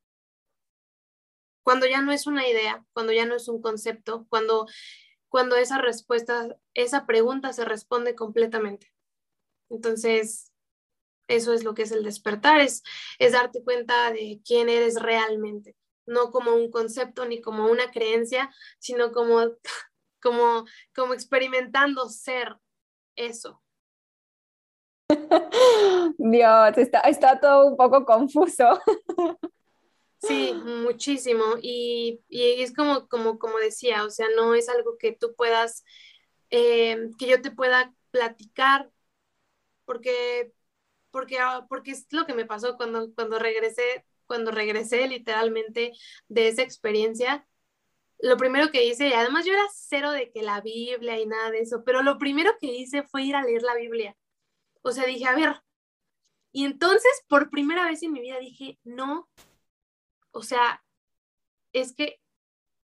[1.62, 4.66] Cuando ya no es una idea, cuando ya no es un concepto, cuando
[5.28, 8.92] cuando esa respuesta, esa pregunta se responde completamente.
[9.68, 10.52] Entonces,
[11.28, 12.82] eso es lo que es el despertar, es,
[13.18, 18.50] es darte cuenta de quién eres realmente, no como un concepto ni como una creencia,
[18.78, 19.40] sino como,
[20.22, 22.56] como, como experimentando ser
[23.16, 23.62] eso.
[26.18, 28.80] Dios, está, está todo un poco confuso.
[30.18, 31.44] Sí, muchísimo.
[31.62, 35.84] Y, y, es como, como, como decía, o sea, no es algo que tú puedas,
[36.50, 38.90] eh, que yo te pueda platicar
[39.84, 40.52] porque,
[41.16, 45.92] porque, ah, porque es lo que me pasó cuando, cuando regresé, cuando regresé literalmente
[46.28, 47.48] de esa experiencia.
[48.18, 51.50] Lo primero que hice, y además yo era cero de que la Biblia y nada
[51.50, 54.14] de eso, pero lo primero que hice fue ir a leer la Biblia.
[54.82, 55.62] O sea, dije, a ver,
[56.52, 59.26] y entonces por primera vez en mi vida dije, no,
[60.32, 60.84] o sea,
[61.72, 62.20] es que,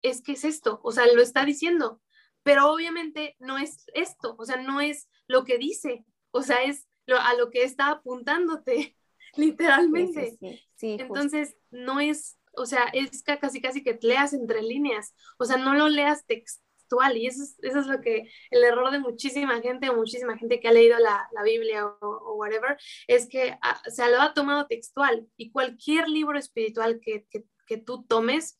[0.02, 2.02] es que es esto, o sea, lo está diciendo,
[2.42, 6.88] pero obviamente no es esto, o sea, no es lo que dice, o sea, es
[7.06, 8.96] lo, a lo que está apuntándote,
[9.36, 10.36] literalmente.
[10.74, 15.56] Sí, Entonces, no es, o sea, es casi casi que leas entre líneas, o sea,
[15.56, 17.16] no lo leas textual.
[17.16, 20.60] Y eso es, eso es lo que el error de muchísima gente o muchísima gente
[20.60, 22.76] que ha leído la, la Biblia o, o, whatever,
[23.08, 25.26] es que ah, se lo ha tomado textual.
[25.36, 28.56] Y cualquier libro espiritual que, que, que tú tomes,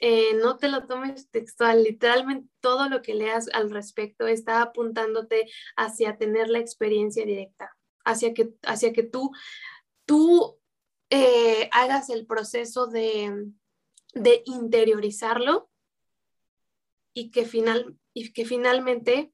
[0.00, 5.48] eh, no te lo tomes textual, literalmente todo lo que leas al respecto está apuntándote
[5.76, 9.32] hacia tener la experiencia directa, hacia que, hacia que tú,
[10.04, 10.58] tú
[11.10, 13.46] eh, hagas el proceso de,
[14.14, 15.70] de interiorizarlo
[17.12, 19.32] y que, final, y que finalmente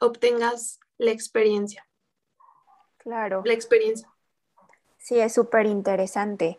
[0.00, 1.88] obtengas la experiencia.
[2.98, 3.42] Claro.
[3.44, 4.08] La experiencia.
[4.98, 6.56] Sí, es súper interesante.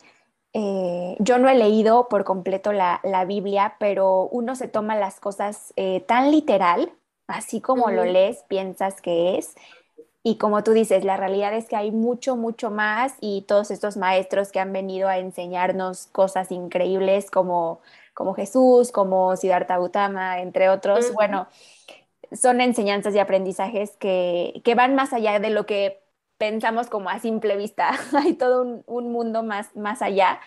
[0.54, 5.74] Eh, yo no he leído por completo la, Biblia, pero uno se toma las cosas
[5.76, 6.92] eh, tan literal,
[7.28, 9.56] así como lo lees, piensas que es.
[10.22, 13.98] Y como tú dices, la realidad es que hay mucho, mucho más y todos estos
[13.98, 17.82] maestros que han venido a enseñarnos cosas increíbles como,
[18.14, 21.48] como Jesús, como Siddhartha Gautama, entre otros, bueno,
[22.32, 26.03] son enseñanzas y aprendizajes que, que van más allá de lo que
[26.44, 30.42] pensamos como a simple vista, hay todo un, mundo más, más allá.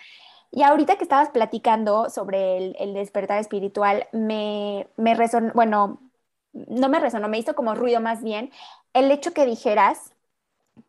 [0.50, 5.98] Y ahorita que estabas platicando sobre el, despertar espiritual, me, me resonó, bueno,
[6.52, 8.52] no me resonó, me hizo como ruido más bien
[8.92, 10.12] el hecho que dijeras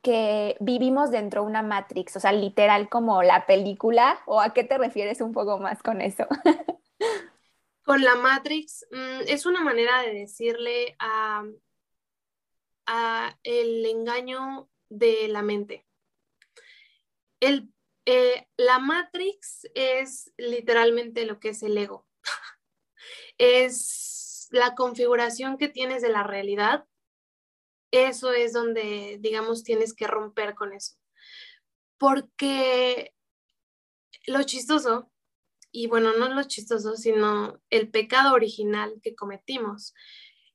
[0.01, 4.65] que vivimos dentro de una Matrix, o sea, literal como la película, o a qué
[4.65, 6.27] te refieres un poco más con eso?
[7.85, 11.45] Con la Matrix mm, es una manera de decirle a,
[12.85, 15.85] a el engaño de la mente.
[17.39, 17.71] El,
[18.05, 22.07] eh, la Matrix es literalmente lo que es el ego.
[23.37, 26.85] es la configuración que tienes de la realidad.
[27.91, 30.95] Eso es donde, digamos, tienes que romper con eso.
[31.97, 33.13] Porque
[34.25, 35.11] lo chistoso,
[35.71, 39.93] y bueno, no lo chistoso, sino el pecado original que cometimos,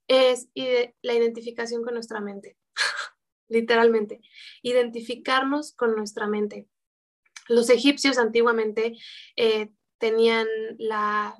[0.09, 2.57] es la identificación con nuestra mente.
[3.52, 4.20] literalmente,
[4.62, 6.68] identificarnos con nuestra mente.
[7.48, 8.96] Los egipcios antiguamente
[9.36, 10.46] eh, tenían
[10.78, 11.36] la,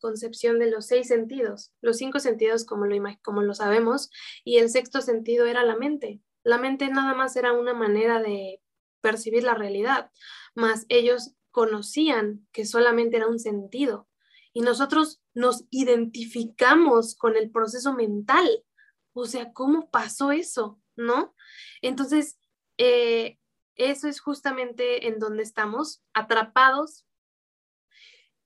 [0.00, 4.10] concepción de los seis sentidos, los cinco sentidos como lo, como lo sabemos,
[4.44, 6.20] y el sexto sentido era la mente.
[6.42, 8.60] La mente nada más era una manera de
[9.00, 10.10] percibir la realidad,
[10.54, 14.08] más ellos conocían que solamente era un sentido
[14.52, 18.64] y nosotros nos identificamos con el proceso mental.
[19.12, 20.80] O sea, ¿cómo pasó eso?
[20.98, 21.34] ¿No?
[21.80, 22.38] Entonces,
[22.76, 23.38] eh,
[23.76, 27.06] eso es justamente en donde estamos atrapados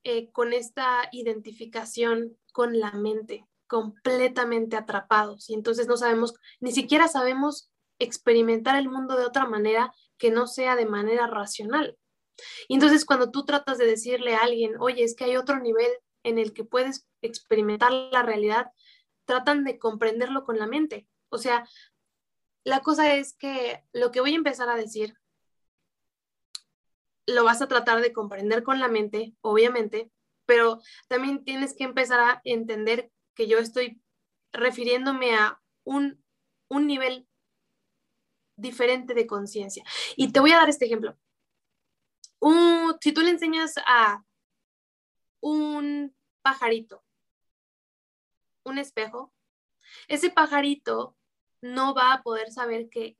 [0.05, 5.49] eh, con esta identificación con la mente, completamente atrapados.
[5.49, 10.47] Y entonces no sabemos, ni siquiera sabemos experimentar el mundo de otra manera que no
[10.47, 11.97] sea de manera racional.
[12.69, 15.91] Y entonces cuando tú tratas de decirle a alguien, oye, es que hay otro nivel
[16.23, 18.67] en el que puedes experimentar la realidad,
[19.25, 21.07] tratan de comprenderlo con la mente.
[21.31, 21.67] O sea,
[22.65, 25.17] la cosa es que lo que voy a empezar a decir
[27.27, 30.11] lo vas a tratar de comprender con la mente, obviamente,
[30.47, 34.03] pero también tienes que empezar a entender que yo estoy
[34.53, 36.23] refiriéndome a un,
[36.69, 37.29] un nivel
[38.57, 39.85] diferente de conciencia.
[40.17, 41.17] Y te voy a dar este ejemplo.
[43.01, 44.25] si tú le enseñas a
[45.41, 47.05] un pajarito
[48.65, 49.33] un espejo,
[50.09, 51.17] ese pajarito
[51.63, 53.17] no va a poder saber que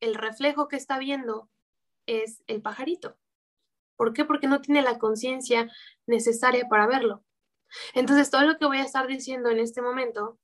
[0.00, 1.50] el reflejo que está viendo
[2.06, 3.18] es el pajarito.
[3.96, 4.24] ¿Por qué?
[4.24, 5.70] Porque no tiene la conciencia
[6.06, 7.24] necesaria para verlo.
[7.94, 10.38] Entonces, todo lo que voy a estar diciendo en este momento,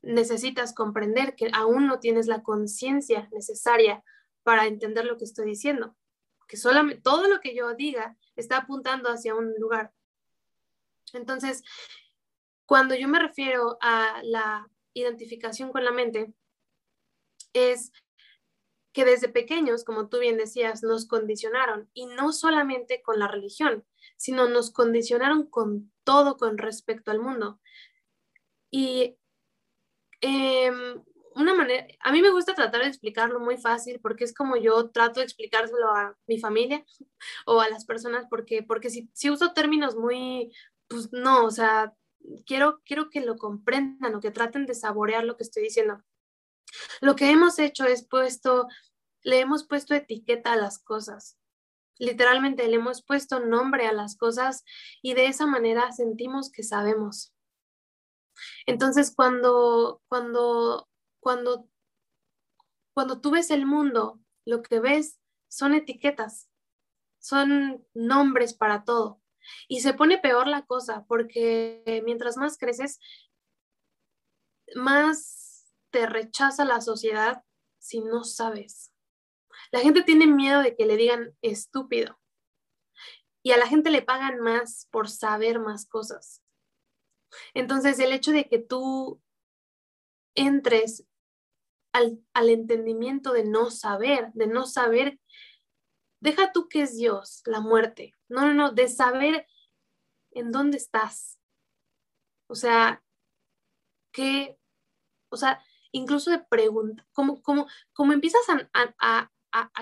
[0.00, 4.02] necesitas comprender que aún no tienes la conciencia necesaria
[4.42, 5.96] para entender lo que estoy diciendo.
[6.46, 9.92] Que solamente todo lo que yo diga está apuntando hacia un lugar.
[11.12, 11.62] Entonces,
[12.66, 16.32] cuando yo me refiero a la identificación con la mente,
[17.54, 17.92] es
[18.92, 23.84] que desde pequeños, como tú bien decías, nos condicionaron, y no solamente con la religión,
[24.16, 27.60] sino nos condicionaron con todo con respecto al mundo.
[28.70, 29.16] Y
[30.20, 31.02] em,
[31.34, 34.90] una manera, a mí me gusta tratar de explicarlo muy fácil porque es como yo
[34.90, 36.84] trato de explicárselo a mi familia
[37.46, 40.52] o a las personas, porque, porque si, si uso términos muy,
[40.88, 41.94] pues no, o sea,
[42.46, 46.02] quiero, quiero que lo comprendan o que traten de saborear lo que estoy diciendo.
[47.00, 48.68] Lo que hemos hecho es puesto,
[49.22, 51.38] le hemos puesto etiqueta a las cosas.
[51.98, 54.64] Literalmente le hemos puesto nombre a las cosas
[55.00, 57.32] y de esa manera sentimos que sabemos.
[58.66, 60.88] Entonces, cuando, cuando,
[61.20, 61.68] cuando,
[62.92, 66.48] cuando tú ves el mundo, lo que ves son etiquetas,
[67.20, 69.20] son nombres para todo.
[69.68, 72.98] Y se pone peor la cosa porque mientras más creces,
[74.74, 75.43] más
[75.94, 77.44] te rechaza la sociedad
[77.78, 78.92] si no sabes.
[79.70, 82.18] La gente tiene miedo de que le digan estúpido.
[83.44, 86.42] Y a la gente le pagan más por saber más cosas.
[87.54, 89.22] Entonces, el hecho de que tú
[90.34, 91.06] entres
[91.92, 95.20] al, al, entendimiento de no saber, de no saber
[96.24, 98.14] Deja tú que es Dios, la muerte.
[98.30, 99.46] No, no, no, de saber
[100.30, 101.38] en dónde estás.
[102.46, 103.04] O sea,
[104.10, 104.58] que,
[105.28, 105.62] o sea,
[105.94, 108.68] incluso de preguntar, como, como, como empiezas a,
[109.00, 109.30] a,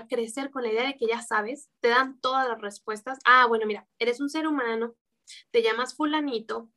[0.09, 3.19] crecer con la idea de que ya sabes, te dan todas las respuestas.
[3.25, 4.95] Ah, bueno, mira, eres un ser humano,
[5.51, 6.71] te llamas fulanito,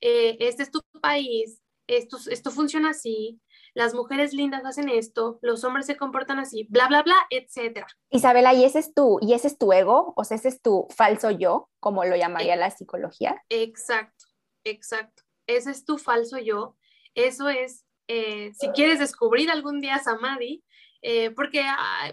[0.00, 3.40] eh, este es tu país, esto, esto funciona así,
[3.74, 7.86] las mujeres lindas hacen esto, los hombres se comportan así, bla, bla, bla, etcétera.
[8.10, 10.14] Isabela, ¿y ese es tu, y ese es tu ego?
[10.16, 13.42] O sea, ese es tu falso yo, como lo llamaría la psicología.
[13.50, 14.26] Exacto,
[14.64, 15.24] exacto.
[15.46, 16.76] Ese es tu falso yo.
[17.14, 20.64] Eso es, eh, si quieres descubrir algún día Samadhi,
[21.00, 21.64] eh, porque,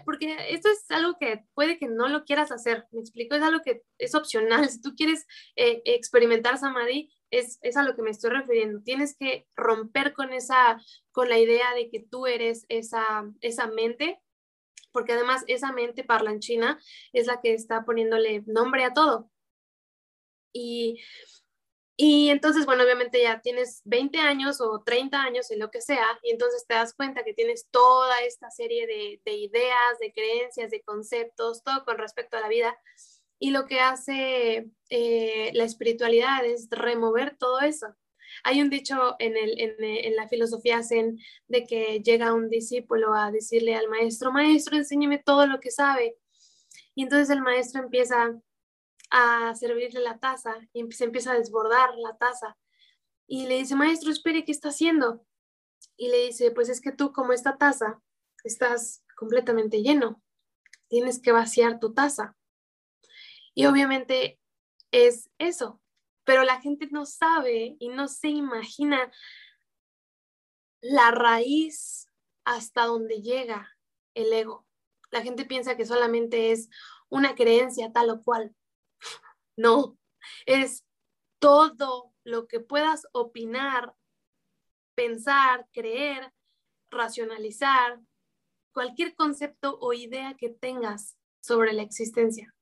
[0.04, 3.62] porque esto es algo que puede que no lo quieras hacer, me explico, es algo
[3.64, 4.68] que es opcional.
[4.70, 8.82] Si tú quieres eh, experimentar Samadhi, es, a lo que me estoy refiriendo.
[8.82, 10.80] Tienes que romper con esa,
[11.10, 14.20] con la idea de que tú eres esa, esa mente,
[14.92, 16.78] porque además esa mente parlanchina
[17.12, 19.30] es la que está poniéndole nombre a todo.
[20.52, 21.02] Y,
[21.96, 26.06] y entonces, bueno, obviamente ya tienes 20 años o 30 años en lo que sea,
[26.22, 30.70] y entonces te das cuenta que tienes toda esta serie de, de ideas, de creencias,
[30.70, 32.76] de conceptos, todo con respecto a la vida
[33.38, 37.94] y lo que hace eh, la espiritualidad es remover todo eso.
[38.44, 41.18] Hay un dicho en, el, en, la filosofía zen
[41.48, 46.16] de que llega un discípulo a decirle al maestro, maestro, enséñeme todo lo que sabe.
[46.94, 48.34] Y entonces el maestro empieza
[49.10, 52.56] a servirle la taza y se empieza a desbordar la taza.
[53.26, 55.24] Y le dice, maestro, espere, ¿qué está haciendo?
[55.96, 58.00] Y le dice, pues es que tú como esta taza
[58.44, 60.22] estás completamente lleno.
[60.88, 62.36] Tienes que vaciar tu taza.
[63.54, 64.38] Y obviamente
[64.92, 65.80] es eso,
[66.24, 69.10] pero la gente no sabe y no se imagina
[70.80, 72.08] la raíz
[72.44, 73.76] hasta donde llega
[74.14, 74.66] el ego.
[75.10, 76.68] La gente piensa que solamente es
[77.08, 78.54] una creencia tal o cual.
[79.56, 79.96] No,
[80.44, 80.84] es
[81.38, 83.94] todo lo que puedas opinar,
[84.94, 86.32] pensar, creer,
[86.90, 88.00] racionalizar,
[88.72, 92.54] cualquier concepto o idea que tengas sobre la existencia.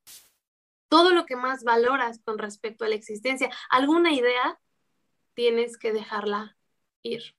[0.88, 4.60] Todo lo que más valoras con respecto a la existencia, alguna idea,
[5.34, 6.56] tienes que dejarla
[7.02, 7.34] ir.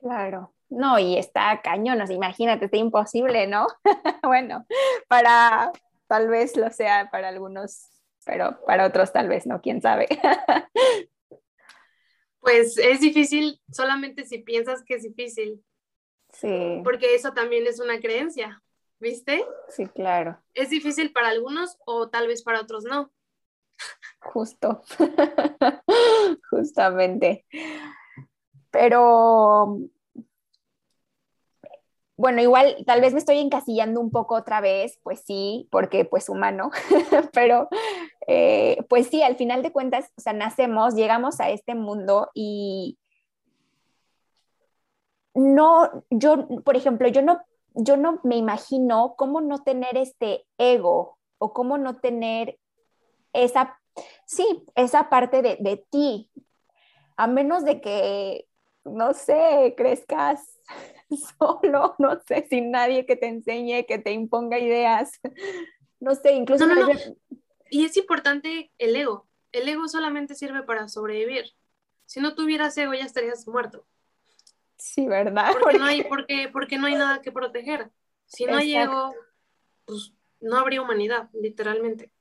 [0.00, 0.54] Claro.
[0.68, 3.66] No, y está cañón, imagínate, está imposible, ¿no?
[4.22, 4.64] bueno,
[5.08, 5.72] para,
[6.06, 7.88] tal vez lo sea para algunos,
[8.30, 10.06] pero para otros tal vez no, quién sabe.
[12.40, 15.64] pues es difícil solamente si piensas que es difícil.
[16.32, 16.80] Sí.
[16.84, 18.62] Porque eso también es una creencia,
[19.00, 19.44] ¿viste?
[19.68, 20.40] Sí, claro.
[20.54, 23.10] Es difícil para algunos o tal vez para otros no.
[24.20, 24.82] Justo,
[26.50, 27.46] justamente.
[28.70, 29.90] Pero
[32.20, 36.28] bueno, igual tal vez me estoy encasillando un poco otra vez, pues sí, porque pues
[36.28, 36.70] humano,
[37.32, 37.70] pero
[38.26, 42.98] eh, pues sí, al final de cuentas, o sea, nacemos, llegamos a este mundo y
[45.34, 47.40] no, yo, por ejemplo, yo no,
[47.74, 52.58] yo no me imagino cómo no tener este ego o cómo no tener
[53.32, 53.78] esa,
[54.26, 56.30] sí, esa parte de, de ti,
[57.16, 58.46] a menos de que,
[58.84, 60.58] no sé, crezcas
[61.38, 65.12] solo, no sé, sin nadie que te enseñe, que te imponga ideas.
[66.00, 66.64] No sé, incluso...
[67.70, 69.28] Y es importante el ego.
[69.52, 71.54] El ego solamente sirve para sobrevivir.
[72.06, 73.86] Si no tuvieras ego ya estarías muerto.
[74.76, 75.52] Sí, ¿verdad?
[75.60, 77.90] Porque, no hay, porque, porque no hay nada que proteger.
[78.26, 79.14] Si no hay ego,
[79.84, 82.12] pues no habría humanidad, literalmente.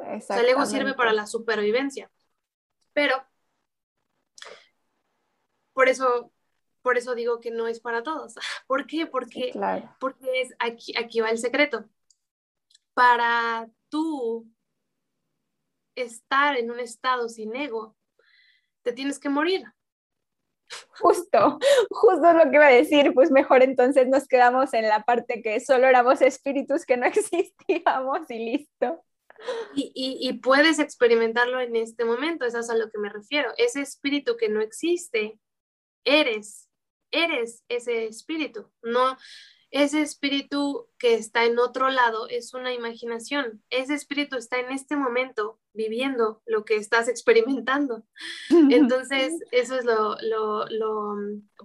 [0.00, 2.10] O sea, el ego sirve para la supervivencia.
[2.92, 3.24] Pero,
[5.72, 6.32] por eso
[6.84, 8.34] por eso digo que no es para todos.
[8.68, 9.06] ¿Por qué?
[9.06, 9.52] Porque,
[9.98, 11.88] porque es, aquí, aquí va el secreto.
[12.92, 14.46] Para tú
[15.94, 17.96] estar en un estado sin ego,
[18.82, 19.64] te tienes que morir.
[20.98, 21.58] Justo,
[21.90, 25.60] justo lo que iba a decir, pues mejor entonces nos quedamos en la parte que
[25.60, 29.04] solo éramos espíritus que no existíamos y listo.
[29.74, 33.52] Y, y, y, puedes experimentarlo en este momento, eso es a lo que me refiero.
[33.58, 35.38] Ese espíritu que no existe,
[36.04, 36.68] eres
[37.14, 39.16] eres ese espíritu, no
[39.74, 43.60] ese espíritu que está en otro lado es una imaginación.
[43.70, 48.04] Ese espíritu está en este momento viviendo lo que estás experimentando.
[48.70, 51.16] Entonces, eso es lo, lo, lo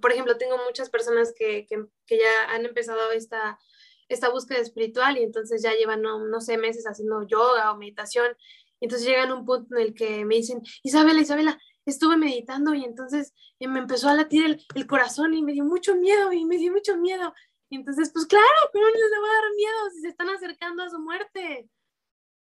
[0.02, 3.60] por ejemplo, tengo muchas personas que, que, que, ya han empezado esta,
[4.08, 8.36] esta búsqueda espiritual y entonces ya llevan, no, no sé, meses haciendo yoga o meditación.
[8.80, 12.74] Y entonces llegan a un punto en el que me dicen, Isabela, Isabela, estuve meditando
[12.74, 16.46] y entonces eh, me empezó a latir el, corazón y me dio mucho miedo y
[16.46, 17.34] me dio mucho miedo.
[17.70, 20.90] Y entonces, pues claro, ¿cómo les va a dar miedo si se están acercando a
[20.90, 21.70] su muerte?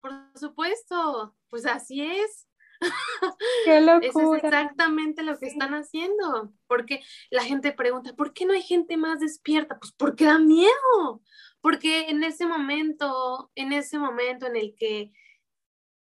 [0.01, 2.47] Por supuesto, pues así es.
[3.65, 4.07] Qué locura.
[4.07, 6.53] Eso es exactamente lo que están haciendo.
[6.67, 9.77] Porque la gente pregunta, ¿por qué no hay gente más despierta?
[9.77, 11.21] Pues porque da miedo.
[11.61, 15.11] Porque en ese momento, en ese momento en el que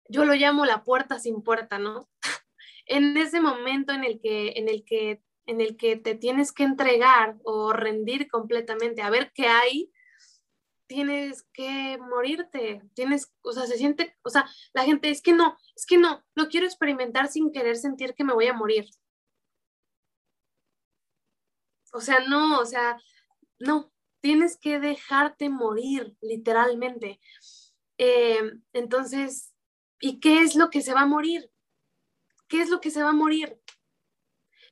[0.10, 2.10] yo lo llamo la puerta sin puerta, ¿no?
[2.86, 6.64] en ese momento en el que, en el que, en el que te tienes que
[6.64, 9.92] entregar o rendir completamente a ver qué hay,
[10.88, 15.58] tienes que morirte, tienes, o sea, se siente, o sea, la gente es que no,
[15.76, 18.86] es que no, no quiero experimentar sin querer sentir que me voy a morir.
[21.94, 22.98] O sea, no, o sea,
[23.60, 23.92] no,
[24.22, 27.20] tienes que dejarte morir, literalmente.
[27.98, 28.42] Eh,
[28.74, 29.54] entonces,
[30.00, 31.50] ¿y qué es lo que se va a morir?
[32.48, 33.60] ¿Qué es lo que se va a morir?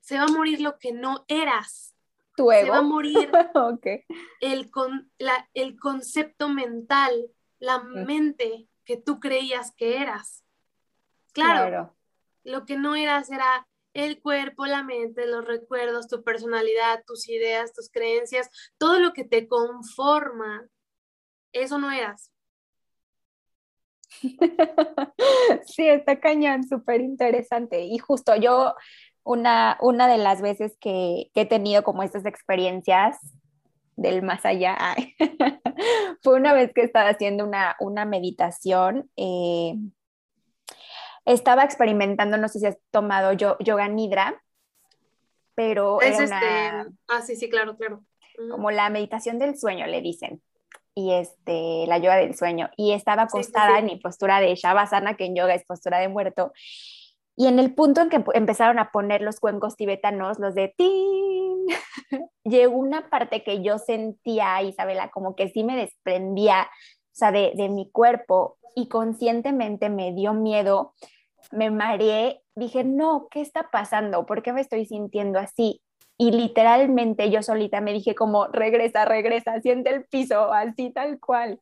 [0.05, 1.95] Se va a morir lo que no eras.
[2.37, 2.65] Tu ego.
[2.65, 3.31] Se va a morir
[4.39, 7.25] el, con, la, el concepto mental,
[7.57, 8.05] la mm.
[8.05, 10.45] mente que tú creías que eras.
[11.33, 11.97] Claro,
[12.43, 17.73] lo que no eras era el cuerpo, la mente, los recuerdos, tu personalidad, tus ideas,
[17.73, 20.67] tus creencias, todo lo que te conforma,
[21.51, 22.31] eso no eras.
[25.65, 27.81] sí, está cañón, súper interesante.
[27.81, 28.75] Y justo yo,
[29.25, 33.17] una, una de las veces que, he tenido como estas experiencias
[33.97, 34.77] del más allá,
[36.21, 39.09] fue una vez que estaba haciendo una, una meditación.
[39.17, 39.75] Eh,
[41.25, 44.41] estaba experimentando, no sé si has tomado yo, yoga nidra,
[45.55, 46.35] pero es este,
[47.07, 48.05] ah, sí, sí, claro, claro.
[48.51, 50.41] Como la meditación del sueño, le dicen
[50.95, 52.69] y este, la yoga del sueño.
[52.77, 56.53] Y estaba acostada en mi postura de Shavasana, que en yoga es postura de muerto.
[57.35, 61.65] Y en el punto en que empezaron a poner los cuencos tibetanos, los de tin,
[62.43, 67.53] llegó una parte que yo sentía, Isabela, como que sí me desprendía, o sea, de,
[67.55, 70.93] de mi cuerpo y conscientemente me dio miedo
[71.51, 74.25] me mareé, dije, no, ¿qué está pasando?
[74.25, 75.81] ¿Por qué me estoy sintiendo así?
[76.17, 81.59] Y literalmente yo solita me dije como, regresa, regresa, siente el piso, así tal cual.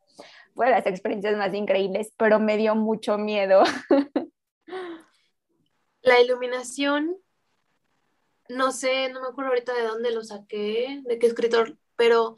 [0.53, 3.63] Fue de las experiencias más increíbles, pero me dio mucho miedo.
[6.03, 7.17] La iluminación,
[8.49, 12.35] no sé, no me acuerdo ahorita de dónde lo saqué, de qué escritor, pero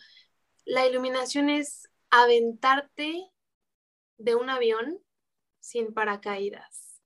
[0.65, 3.31] la iluminación es aventarte
[4.17, 4.99] de un avión
[5.59, 7.01] sin paracaídas.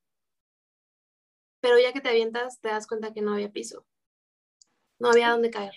[1.62, 3.86] Pero ya que te avientas, te das cuenta que no había piso.
[5.00, 5.76] No había dónde caer.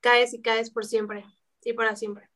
[0.00, 1.24] Caes y caes por siempre
[1.62, 2.29] y para siempre.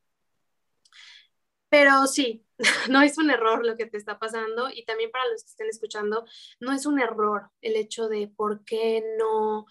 [1.74, 2.46] Pero sí,
[2.88, 5.68] no es un error lo que te está pasando y también para los que estén
[5.68, 6.24] escuchando,
[6.60, 9.66] no es un error el hecho de por qué no,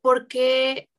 [0.00, 0.90] por qué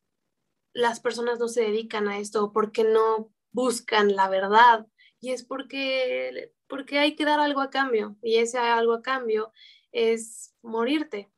[0.72, 4.88] las personas no se dedican a esto, por qué no buscan la verdad.
[5.20, 9.52] Y es porque, porque hay que dar algo a cambio y ese algo a cambio
[9.92, 11.30] es morirte,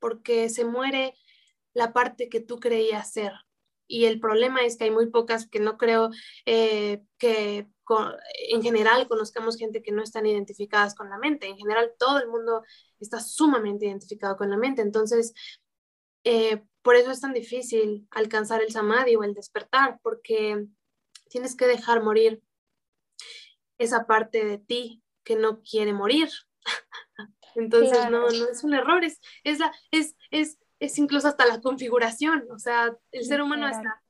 [0.00, 1.14] porque se muere
[1.72, 3.32] la parte que tú creías ser.
[3.90, 6.10] Y el problema es que hay muy pocas que no creo
[6.46, 7.68] eh, que
[8.48, 11.48] en general conozcamos gente que no están identificadas con la mente.
[11.48, 12.62] En general todo el mundo
[13.00, 14.80] está sumamente identificado con la mente.
[14.80, 15.34] Entonces,
[16.22, 20.66] eh, por eso es tan difícil alcanzar el samadhi o el despertar, porque
[21.28, 22.40] tienes que dejar morir
[23.76, 26.30] esa parte de ti que no quiere morir.
[27.56, 31.60] Entonces, no, no es un error, es, es, la, es, es es incluso hasta la
[31.60, 34.02] configuración, o sea, el ser humano está,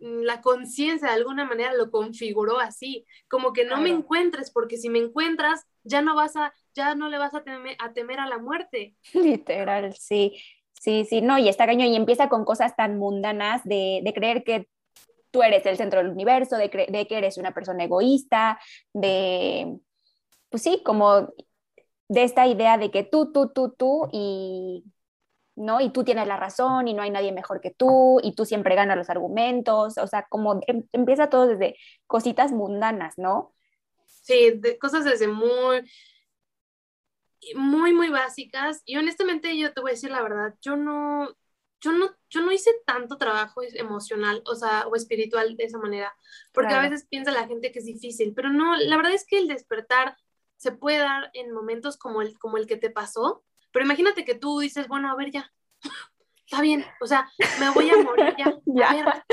[0.00, 4.88] la conciencia de alguna manera lo configuró así, como que no me encuentres, porque si
[4.88, 8.26] me encuentras, ya no vas a, ya no le vas a temer a, temer a
[8.26, 8.96] la muerte.
[9.12, 10.42] Literal, sí,
[10.72, 14.42] sí, sí, no, y está cañón, y empieza con cosas tan mundanas de, de creer
[14.42, 14.68] que
[15.30, 18.58] tú eres el centro del universo, de, de que eres una persona egoísta,
[18.94, 19.78] de,
[20.48, 21.28] pues sí, como
[22.08, 24.84] de esta idea de que tú, tú, tú, tú, y
[25.60, 25.80] ¿no?
[25.80, 28.74] Y tú tienes la razón y no hay nadie mejor que tú y tú siempre
[28.74, 33.54] ganas los argumentos, o sea, como em, empieza todo desde cositas mundanas, ¿no?
[34.06, 35.88] Sí, de cosas desde muy,
[37.54, 41.28] muy, muy básicas y honestamente yo te voy a decir la verdad, yo no,
[41.80, 46.14] yo no, yo no hice tanto trabajo emocional, o sea, o espiritual de esa manera,
[46.52, 49.38] porque a veces piensa la gente que es difícil, pero no, la verdad es que
[49.38, 50.16] el despertar
[50.56, 54.34] se puede dar en momentos como el, como el que te pasó, pero imagínate que
[54.34, 55.52] tú dices, bueno, a ver ya,
[56.44, 58.58] está bien, o sea, me voy a morir ya.
[58.66, 59.26] ya.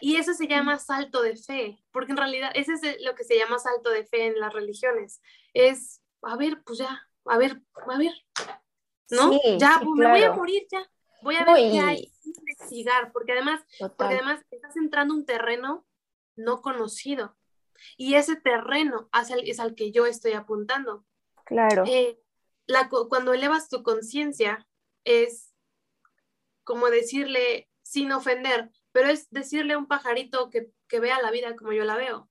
[0.00, 3.38] Y eso se llama salto de fe, porque en realidad ese es lo que se
[3.38, 5.20] llama salto de fe en las religiones.
[5.52, 8.12] Es, a ver, pues ya, a ver, a ver,
[9.10, 9.32] ¿no?
[9.58, 10.88] ya, pues, me voy a morir ya.
[11.22, 15.86] Voy a ver qué hay, investigar, porque además, porque además estás entrando a un terreno
[16.36, 17.36] no conocido.
[17.96, 19.08] Y ese terreno
[19.48, 21.04] es al, que yo estoy apuntando.
[21.44, 21.84] Claro.
[21.86, 22.20] Eh,
[23.08, 24.66] cuando elevas tu conciencia
[25.04, 25.54] es
[26.64, 31.54] como decirle, sin ofender, pero es decirle a un pajarito que, que vea la vida
[31.56, 32.28] como yo la veo.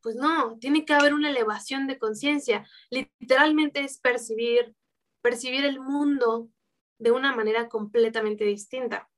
[0.00, 2.68] Pues no, tiene que haber una elevación de conciencia.
[2.90, 4.74] Literalmente es percibir,
[5.22, 6.50] percibir el mundo
[6.98, 9.08] de una manera completamente distinta.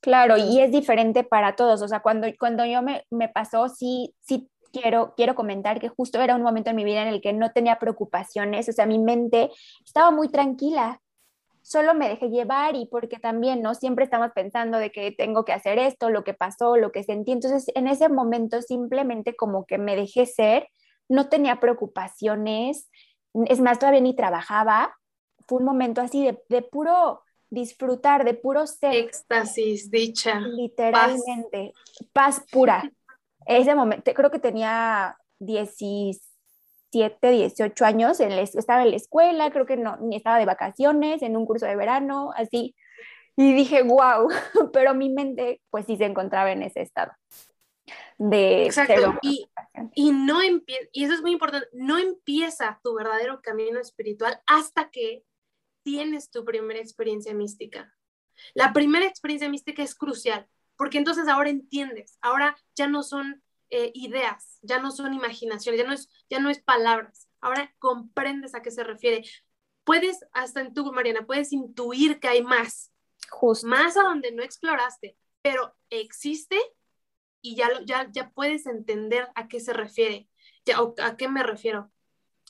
[0.00, 1.82] Claro, y es diferente para todos.
[1.82, 6.20] O sea, cuando, cuando yo me, me pasó, sí, sí quiero, quiero comentar que justo
[6.20, 8.98] era un momento en mi vida en el que no tenía preocupaciones, o sea, mi
[8.98, 9.50] mente
[9.84, 11.00] estaba muy tranquila,
[11.62, 13.74] solo me dejé llevar y porque también, ¿no?
[13.74, 17.32] Siempre estamos pensando de que tengo que hacer esto, lo que pasó, lo que sentí.
[17.32, 20.68] Entonces, en ese momento simplemente como que me dejé ser,
[21.08, 22.88] no tenía preocupaciones,
[23.46, 24.94] es más, todavía ni trabajaba.
[25.48, 28.94] Fue un momento así de, de puro disfrutar, de puro ser.
[28.94, 30.40] Éxtasis, dicha.
[30.40, 31.72] Literalmente,
[32.12, 32.92] paz pura
[33.46, 39.76] ese momento, creo que tenía 17, 18 años, en estaba en la escuela, creo que
[39.76, 42.74] no, ni estaba de vacaciones, en un curso de verano, así.
[43.36, 44.28] Y dije, wow,
[44.72, 47.12] pero mi mente pues sí se encontraba en ese estado.
[48.18, 49.46] De Exacto, y,
[49.94, 55.22] y, no y eso es muy importante, no empieza tu verdadero camino espiritual hasta que
[55.82, 57.94] tienes tu primera experiencia mística.
[58.54, 63.90] La primera experiencia mística es crucial, porque entonces ahora entiendes, ahora ya no son eh,
[63.94, 68.62] ideas, ya no son imaginaciones, ya no, es, ya no es palabras, ahora comprendes a
[68.62, 69.24] qué se refiere.
[69.84, 72.92] Puedes, hasta en tu, Mariana, puedes intuir que hay más,
[73.64, 76.58] más a donde no exploraste, pero existe
[77.40, 80.28] y ya, ya, ya puedes entender a qué se refiere,
[80.64, 81.90] ya, a qué me refiero.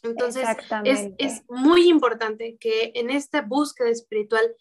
[0.03, 0.47] Entonces,
[0.85, 4.55] es, es, muy importante que en esta búsqueda espiritual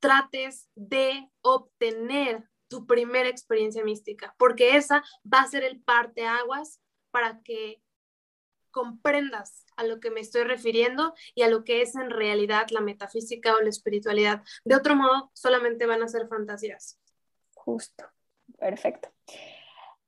[0.00, 7.40] trates de obtener tu primera experiencia mística, porque esa va a ser el parteaguas para
[7.42, 7.82] que
[8.70, 12.80] comprendas a lo que me estoy refiriendo y a lo que es en realidad la
[12.80, 14.42] metafísica o la espiritualidad.
[14.64, 16.98] De otro modo, solamente van a ser fantasías.
[17.54, 18.04] Justo,
[18.58, 19.08] perfecto.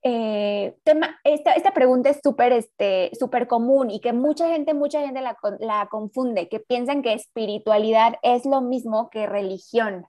[0.03, 3.11] Eh, tema, esta, esta, pregunta es súper este,
[3.49, 8.63] común y que mucha gente, mucha gente la confunde, que piensan que espiritualidad es lo
[8.63, 10.07] mismo que religión.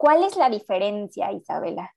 [0.00, 1.94] ¿Cuál es la diferencia, Isabela?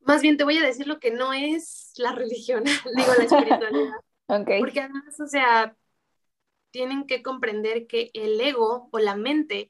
[0.00, 2.64] Más bien te voy a decir lo que no es la religión,
[2.96, 3.92] digo la espiritualidad.
[4.60, 5.76] Porque además, o sea,
[6.70, 9.68] tienen que comprender que el ego o la mente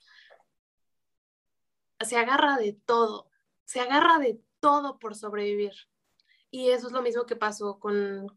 [1.98, 3.28] se agarra de todo,
[3.64, 5.72] se agarra de todo por sobrevivir.
[6.48, 8.28] Y eso es lo mismo que pasó con,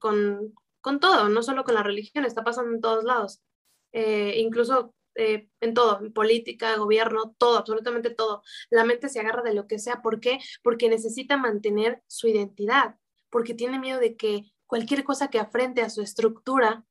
[1.00, 3.44] todo, no solo con la religión, está pasando en todos lados.
[3.92, 8.44] Eh, incluso eh, en todo, en política, gobierno, todo, absolutamente todo.
[8.70, 10.02] La mente se agarra de lo que sea.
[10.02, 10.40] ¿Por qué?
[10.64, 12.96] Porque necesita mantener su identidad,
[13.30, 16.86] porque tiene miedo de que cualquier cosa que afrente a su estructura,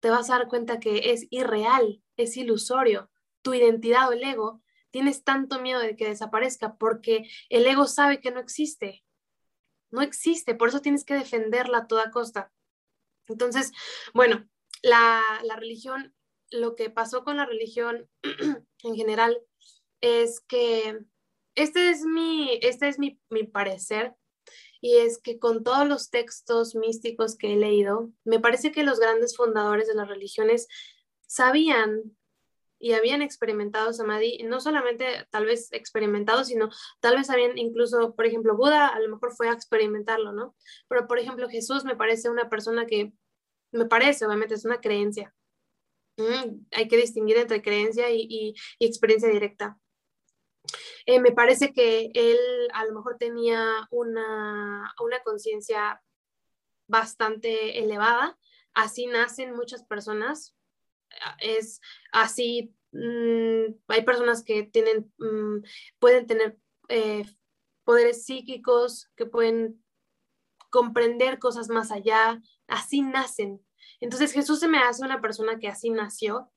[0.00, 3.10] te vas a dar cuenta que es irreal, es ilusorio.
[3.42, 8.20] Tu identidad o el ego, tienes tanto miedo de que desaparezca porque el ego sabe
[8.20, 9.04] que no existe.
[9.90, 12.52] No existe, por eso tienes que defenderla a toda costa.
[13.28, 13.72] Entonces,
[14.14, 14.48] bueno,
[14.82, 16.14] la, la religión
[16.50, 18.08] lo que pasó con la religión
[18.82, 19.40] en general
[20.00, 20.98] es que
[21.54, 24.14] este es mi, este es mi, mi parecer
[24.80, 28.98] y es que con todos los textos místicos que he leído, me parece que los
[28.98, 30.68] grandes fundadores de las religiones
[31.26, 32.16] sabían
[32.78, 36.70] y habían experimentado samadhi, no solamente tal vez experimentado, sino
[37.00, 40.56] tal vez habían incluso, por ejemplo, Buda a lo mejor fue a experimentarlo, ¿no?
[40.88, 43.12] Pero, por ejemplo, Jesús me parece una persona que,
[43.70, 45.34] me parece, obviamente, es una creencia,
[46.72, 49.78] hay que distinguir entre creencia y, experiencia directa.
[51.06, 52.38] Eh, me parece que él
[52.72, 54.94] a lo mejor tenía una,
[55.24, 56.02] conciencia
[56.86, 58.38] bastante elevada.
[58.74, 60.56] Así nacen muchas personas.
[61.40, 61.80] Es
[62.12, 65.64] así, mm, hay personas que tienen, mm,
[65.98, 66.58] pueden tener
[66.88, 67.24] eh,
[67.84, 69.82] poderes psíquicos, que pueden
[70.70, 72.40] comprender cosas más allá.
[72.66, 73.60] Así nacen.
[74.00, 76.50] Entonces Jesús se me hace una persona que así nació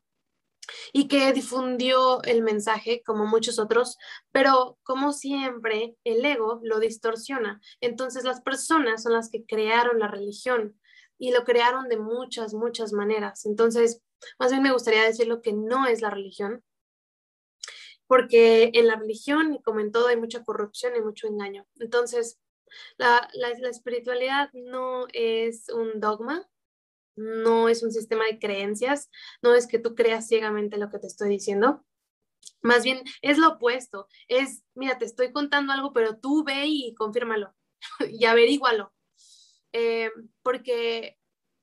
[0.94, 3.98] y que difundió el mensaje como muchos otros,
[4.32, 7.62] pero como siempre el ego lo distorsiona.
[7.82, 10.80] Entonces las personas son las que crearon la religión
[11.18, 13.46] y lo crearon de muchas, muchas maneras.
[13.46, 14.02] Entonces,
[14.40, 16.64] más bien me gustaría decir lo que no es la religión,
[18.08, 21.66] porque en la religión, y como en todo, hay mucha corrupción y mucho engaño.
[21.80, 22.40] Entonces,
[22.98, 26.48] la, la espiritualidad no es un dogma,
[27.16, 29.10] no es un sistema de creencias,
[29.42, 31.84] no es que tú creas ciegamente lo que te estoy diciendo.
[32.62, 36.94] Más bien es lo opuesto, es, mira, te estoy contando algo, pero tú ve y
[36.96, 37.54] confírmalo
[38.10, 38.94] y averígualo.
[39.74, 40.12] Eh,
[40.44, 41.18] porque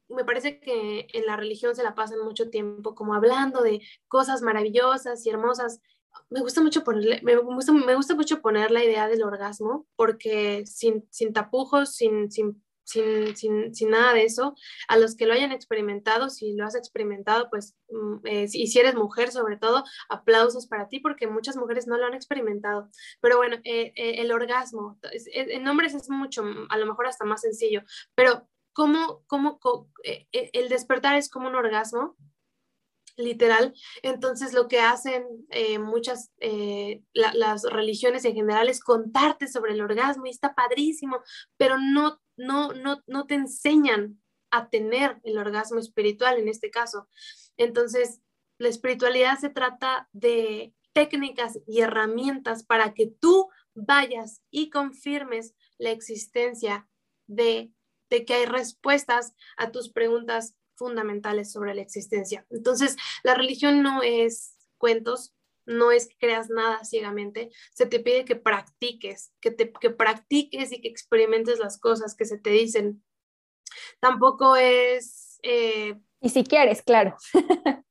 [0.08, 4.42] me parece que en la religión se la pasan mucho tiempo como hablando de cosas
[4.42, 5.80] maravillosas y hermosas.
[6.28, 10.66] Me gusta mucho ponerle, me gusta, me gusta mucho poner la idea del orgasmo porque
[10.66, 13.36] sin, sin tapujos, sin, sin sin,
[13.72, 14.54] sin, nada de eso.
[14.88, 18.78] A los que lo hayan experimentado, si lo has experimentado, pues, mm, eh, y si
[18.78, 22.90] eres mujer sobre todo, aplausos para ti porque muchas mujeres no lo han experimentado.
[23.20, 24.98] Pero bueno, eh, eh, el orgasmo,
[25.32, 27.82] en hombres es mucho, a lo mejor hasta más sencillo,
[28.14, 29.60] pero ¿cómo, cómo,
[30.32, 32.16] el despertar es como un orgasmo?
[33.16, 33.74] literal.
[34.02, 35.26] Entonces lo que hacen
[35.80, 36.32] muchas,
[37.12, 41.18] las religiones en general es contarte sobre el orgasmo y está padrísimo,
[41.58, 42.70] pero no no,
[43.06, 44.20] no, te enseñan
[44.50, 47.08] a tener el orgasmo espiritual en este caso.
[47.56, 48.20] Entonces,
[48.58, 55.90] la espiritualidad se trata de técnicas y herramientas para que tú vayas y confirmes la
[55.90, 56.88] existencia
[57.26, 57.70] de,
[58.08, 62.46] de que hay respuestas a tus preguntas fundamentales sobre la existencia.
[62.50, 65.34] Entonces, la religión no es cuentos,
[65.70, 70.72] no es que creas nada ciegamente, se te pide que practiques, que, te, que practiques
[70.72, 73.02] y que experimentes las cosas que se te dicen.
[74.00, 75.38] Tampoco es...
[75.42, 77.16] Eh, y si quieres, claro.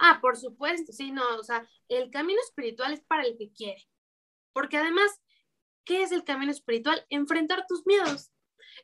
[0.00, 3.86] ah, por supuesto, sí, no, o sea, el camino espiritual es para el que quiere,
[4.52, 5.20] porque además,
[5.84, 7.04] ¿qué es el camino espiritual?
[7.10, 8.32] Enfrentar tus miedos,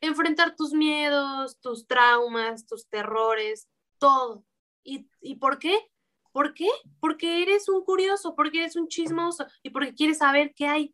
[0.01, 3.69] enfrentar tus miedos, tus traumas, tus terrores,
[3.99, 4.45] todo.
[4.85, 5.91] ¿Y, ¿Y por qué?
[6.35, 6.69] ¿Por qué?
[6.99, 10.93] Porque eres un curioso, porque eres un chismoso y porque quieres saber qué hay.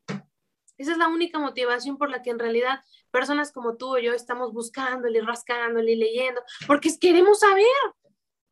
[0.77, 2.81] Esa es la única motivación por la que en realidad
[3.11, 7.65] personas como tú o yo estamos buscándole, rascándole, leyendo, porque queremos saber.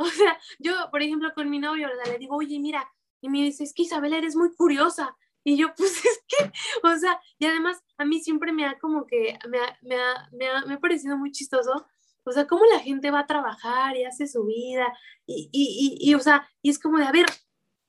[0.01, 2.89] O sea, yo, por ejemplo, con mi novio le digo, oye, mira,
[3.21, 5.17] y me dice, es que Isabela, eres muy curiosa.
[5.43, 6.53] Y yo, pues es que,
[6.85, 10.29] o sea, y además a mí siempre me ha como que, me ha, me ha,
[10.31, 11.85] me ha, me ha parecido muy chistoso,
[12.29, 14.93] o sea, cómo la gente va a trabajar y hace su vida,
[15.27, 17.27] y, y, y, y o sea, y es como de, a ver,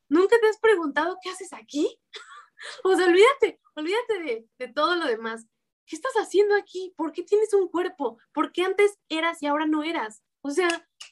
[0.08, 2.00] ¿nunca te has preguntado qué haces aquí?
[2.84, 5.46] o sea, olvídate, olvídate de, de todo lo demás.
[5.86, 6.94] ¿Qué estás haciendo aquí?
[6.96, 8.20] ¿Por qué tienes un cuerpo?
[8.32, 10.22] ¿Por qué antes eras y ahora no eras?
[10.42, 10.68] O sea,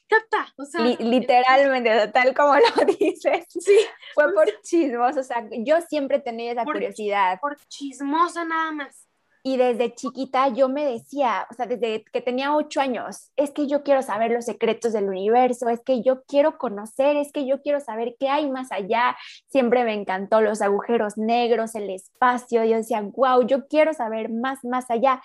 [0.08, 3.44] capta, o sea, literalmente, tal como lo dices.
[3.48, 3.76] Sí.
[4.14, 7.38] Fue por chismoso, o sea, yo siempre tenía esa Por- curiosidad.
[7.40, 9.07] por chismosa nada más.
[9.48, 13.66] Y desde chiquita yo me decía, o sea, desde que tenía ocho años, es que
[13.66, 17.62] yo quiero saber los secretos del universo, es que yo quiero conocer, es que yo
[17.62, 19.16] quiero saber qué hay más allá.
[19.46, 22.62] Siempre me encantó los agujeros negros, el espacio.
[22.62, 25.22] Yo decía, wow, yo quiero saber más, más allá.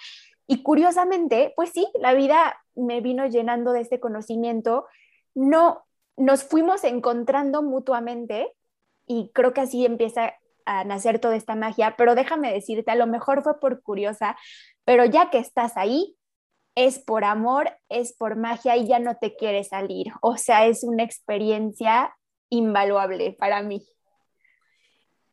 [0.48, 4.86] Y curiosamente, pues sí, la vida me vino llenando de este conocimiento.
[5.36, 5.84] No,
[6.16, 8.54] nos fuimos encontrando mutuamente
[9.06, 10.34] y creo que así empieza
[10.66, 14.38] a nacer toda esta magia, pero déjame decirte, a lo mejor fue por curiosa,
[14.86, 16.16] pero ya que estás ahí,
[16.76, 20.08] es por amor, es por magia y ya no te quieres salir.
[20.22, 22.16] O sea, es una experiencia
[22.50, 23.86] invaluable para mí.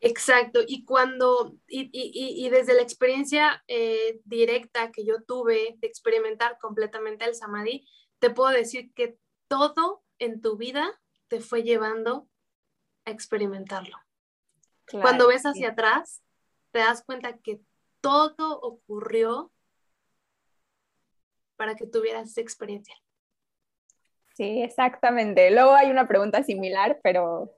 [0.03, 5.87] Exacto, y cuando, y, y- y- desde la experiencia eh, directa que yo tuve de
[5.87, 7.87] experimentar completamente el samadhi,
[8.19, 12.29] te puedo decir que todo en tu vida te fue llevando
[13.05, 13.99] a experimentarlo.
[14.91, 16.23] Cuando ves hacia atrás,
[16.73, 17.61] te das cuenta que
[18.01, 19.53] todo ocurrió
[21.57, 22.95] para que tuvieras esa experiencia.
[24.35, 25.51] Sí, exactamente.
[25.51, 27.55] Luego hay una pregunta similar, pero,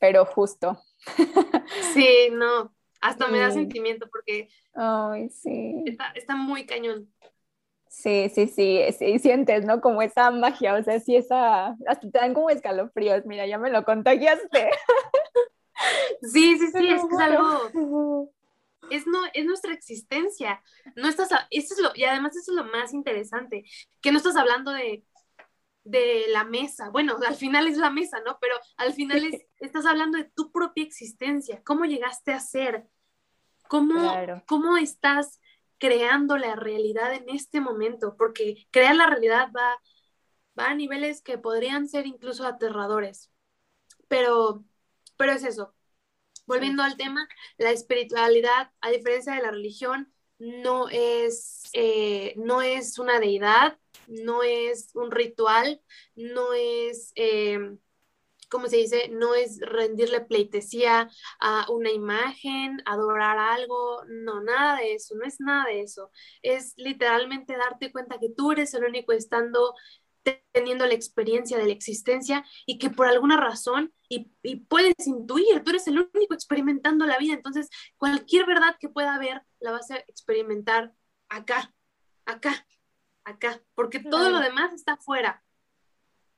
[0.00, 0.80] pero justo.
[1.94, 3.58] Sí, no, hasta me da Sí.
[3.58, 5.82] sentimiento porque Ay, sí.
[5.86, 7.12] está, está muy cañón.
[7.88, 9.80] Sí, sí, sí, sí, sientes, ¿no?
[9.80, 13.70] Como esa magia, o sea, sí, esa, hasta te dan como escalofríos, mira, ya me
[13.70, 14.70] lo contagiaste.
[16.22, 17.70] Sí, sí, sí, es que es algo,
[18.90, 20.62] es, no, es nuestra existencia.
[20.96, 23.64] No estás, a- es lo, y además eso es lo más interesante,
[24.00, 25.04] que no estás hablando de,
[25.84, 26.90] de la mesa.
[26.90, 28.38] Bueno, al final es la mesa, ¿no?
[28.40, 32.86] Pero al final es, estás hablando de tu propia existencia, cómo llegaste a ser,
[33.68, 34.42] cómo, Claro.
[34.46, 35.40] cómo estás
[35.78, 39.78] creando la realidad en este momento, porque crear la realidad va,
[40.58, 43.30] va a niveles que podrían ser incluso aterradores.
[44.08, 44.64] Pero,
[45.20, 45.74] pero es eso.
[46.46, 52.98] Volviendo al tema, la espiritualidad, a diferencia de la religión, no es, eh, no es
[52.98, 55.82] una deidad, no es un ritual,
[56.16, 57.58] no es, eh,
[58.48, 59.10] ¿cómo se dice?
[59.10, 65.38] No es rendirle pleitesía a una imagen, adorar algo, no, nada de eso, no es
[65.38, 66.10] nada de eso.
[66.40, 69.74] Es literalmente darte cuenta que tú eres el único estando
[70.52, 75.62] teniendo la experiencia de la existencia y que por alguna razón, y, y, puedes intuir,
[75.62, 79.90] tú eres el único experimentando la vida, entonces cualquier verdad que pueda haber la vas
[79.92, 80.92] a experimentar
[81.28, 81.72] acá,
[82.26, 82.66] acá,
[83.24, 85.42] acá, porque todo lo demás está afuera.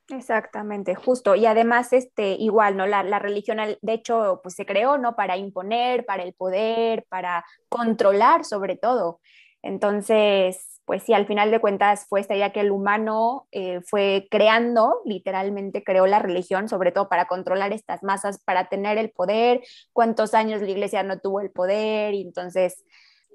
[0.08, 1.34] Exactamente, justo.
[1.34, 2.86] Y además, este, igual, ¿no?
[2.86, 5.16] La, la, religión, de hecho, pues se creó, ¿no?
[5.16, 9.20] Para imponer, para el poder, para controlar sobre todo.
[9.62, 14.26] Entonces, pues sí, al final de cuentas fue esta idea que el humano eh, fue
[14.30, 19.62] creando, literalmente creó la religión, sobre todo para controlar estas masas, para tener el poder,
[19.92, 22.84] cuántos años la iglesia no tuvo el poder, y entonces,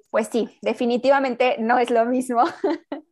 [0.10, 2.43] pues sí, definitivamente no es lo mismo.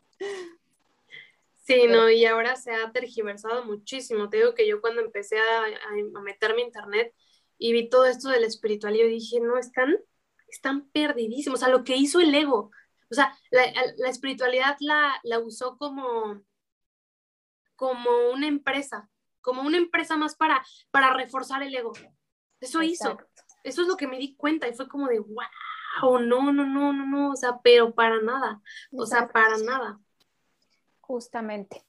[1.68, 4.30] Sí, no, y ahora se ha tergiversado muchísimo.
[4.30, 7.12] Te digo que yo cuando empecé a, a, a meterme a internet
[7.58, 9.96] y vi todo esto de la espiritualidad, yo dije, no, están,
[10.48, 11.60] están perdidísimos.
[11.60, 12.70] O sea, lo que hizo el ego,
[13.12, 13.64] o sea, la,
[13.98, 16.42] la espiritualidad la, la, usó como,
[17.76, 19.10] como una empresa,
[19.42, 21.94] como una empresa más para, para reforzar el ego.
[22.60, 23.24] Eso Exacto.
[23.24, 23.46] hizo.
[23.64, 26.94] Eso es lo que me di cuenta y fue como de, wow, no, no, no,
[26.94, 29.06] no, no, o sea, pero para nada, o Exacto.
[29.08, 30.00] sea, para nada.
[31.02, 31.86] Justamente.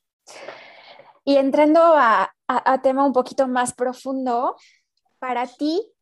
[1.24, 4.56] Y entrando a, a, a, tema un poquito más profundo,
[5.18, 5.92] para ti,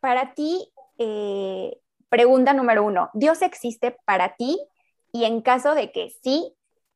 [0.00, 1.80] para ti, eh,
[2.10, 4.60] pregunta número uno, ¿Dios existe para ti?
[5.12, 6.54] Y en caso de que sí,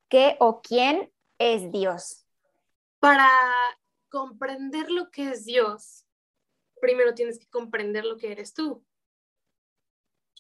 [0.09, 2.27] ¿qué o quién es Dios?
[2.99, 3.31] Para
[4.11, 6.05] comprender lo que es Dios,
[6.81, 8.85] primero tienes que comprender lo que eres tú.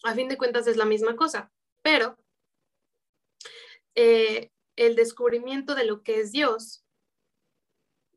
[0.05, 1.51] A fin de cuentas es la misma cosa,
[1.83, 2.18] pero
[3.95, 6.85] eh, el descubrimiento de lo que es Dios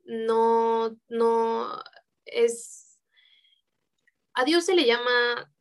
[0.04, 1.84] no, no
[2.26, 3.00] es...
[4.34, 5.52] A Dios se le llama,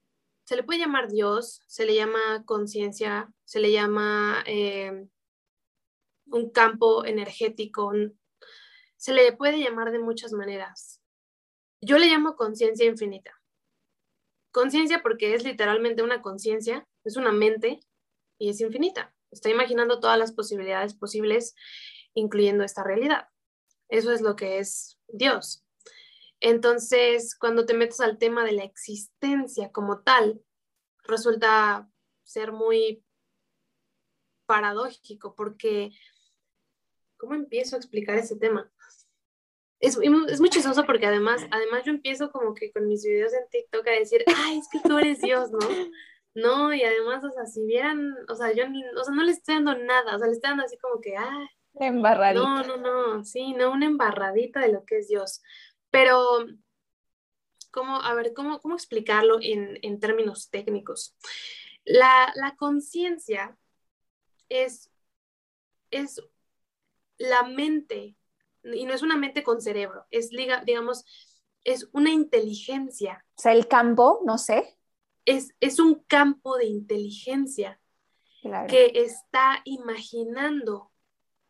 [0.46, 5.08] se le puede llamar Dios, se le llama conciencia, se le llama eh,
[6.26, 7.92] un campo energético,
[8.96, 11.02] se le puede llamar de muchas maneras.
[11.80, 13.32] Yo le llamo conciencia infinita.
[14.52, 17.80] conciencia porque es literalmente una conciencia, es una mente
[18.38, 19.12] y es infinita.
[19.32, 21.56] Está imaginando todas las posibilidades posibles,
[22.14, 23.28] incluyendo esta realidad.
[23.88, 25.65] Eso es lo que es Dios.
[26.40, 30.42] Entonces, cuando te metes al tema de la existencia como tal,
[31.04, 31.88] resulta
[32.24, 33.04] ser muy
[34.46, 35.90] paradójico porque,
[37.16, 38.70] ¿cómo empiezo a explicar ese tema?
[39.78, 43.48] Es, es, muy chistoso porque además, además yo empiezo como que con mis videos en
[43.50, 45.58] TikTok a decir, ay, es que tú eres Dios, ¿no?
[46.34, 49.54] No, y además, o sea, si vieran, o sea, yo, o sea, no le estoy
[49.54, 52.44] dando nada, o sea, le estoy dando así como que, ah, embarradita.
[52.44, 55.42] No, no, no, sí, no, una embarradita de lo que es Dios.
[55.90, 56.46] Pero,
[57.70, 61.16] ¿cómo, a ver, cómo, cómo explicarlo en, en términos técnicos?
[61.84, 63.56] La, la conciencia
[64.48, 64.90] es,
[65.90, 66.22] es
[67.18, 68.16] la mente,
[68.62, 71.04] y no es una mente con cerebro, es, digamos,
[71.64, 73.24] es una inteligencia.
[73.36, 74.78] O sea, el campo, no sé.
[75.24, 77.80] Es, es un campo de inteligencia
[78.68, 80.92] que está imaginando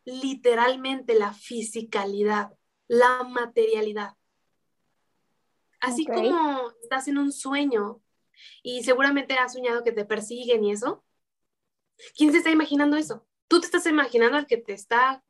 [0.03, 2.51] literalmente la fisicalidad,
[2.87, 4.15] la materialidad.
[5.79, 8.01] Así como estás en un sueño
[8.63, 11.03] y seguramente has soñado que te persiguen y eso,
[12.15, 13.27] ¿quién se está imaginando eso?
[13.47, 15.23] Tú te estás imaginando al que te está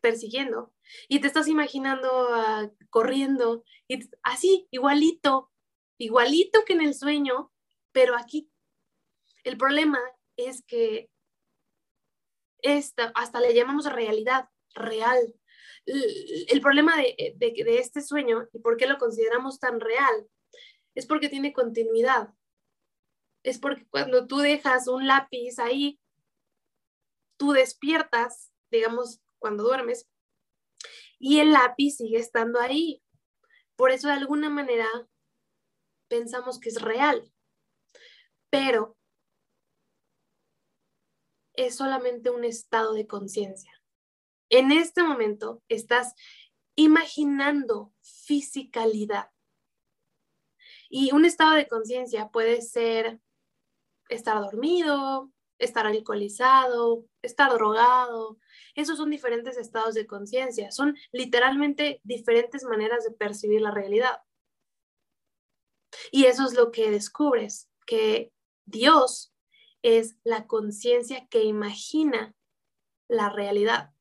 [0.00, 0.72] persiguiendo
[1.08, 5.50] y te estás imaginando ah, corriendo y así, igualito,
[5.98, 7.52] igualito que en el sueño,
[7.92, 8.50] pero aquí.
[9.44, 9.98] El problema
[10.36, 11.10] es que
[12.62, 15.34] esta, hasta le llamamos realidad, real,
[16.48, 17.36] el problema de,
[17.78, 20.28] este sueño y por qué lo consideramos tan real
[20.94, 22.34] es porque tiene continuidad.
[23.42, 25.98] Es porque cuando tú dejas un lápiz ahí,
[27.38, 30.08] tú despiertas, digamos, cuando duermes,
[31.18, 33.02] y el lápiz sigue estando ahí.
[33.76, 34.88] Por eso de alguna manera
[36.08, 37.32] pensamos que es real.
[38.50, 38.96] Pero
[41.54, 43.79] es solamente un estado de conciencia.
[44.50, 46.14] En este momento estás
[46.74, 49.30] imaginando fisicalidad.
[50.88, 53.20] Y un estado de conciencia puede ser
[54.08, 58.38] estar dormido, estar alcoholizado, estar drogado.
[58.74, 60.72] Esos son diferentes estados de conciencia.
[60.72, 64.22] Son literalmente diferentes maneras de percibir la realidad.
[66.10, 68.32] Y eso es lo que descubres, que
[68.64, 69.32] Dios
[69.82, 72.34] es la conciencia que imagina
[73.08, 73.92] la realidad.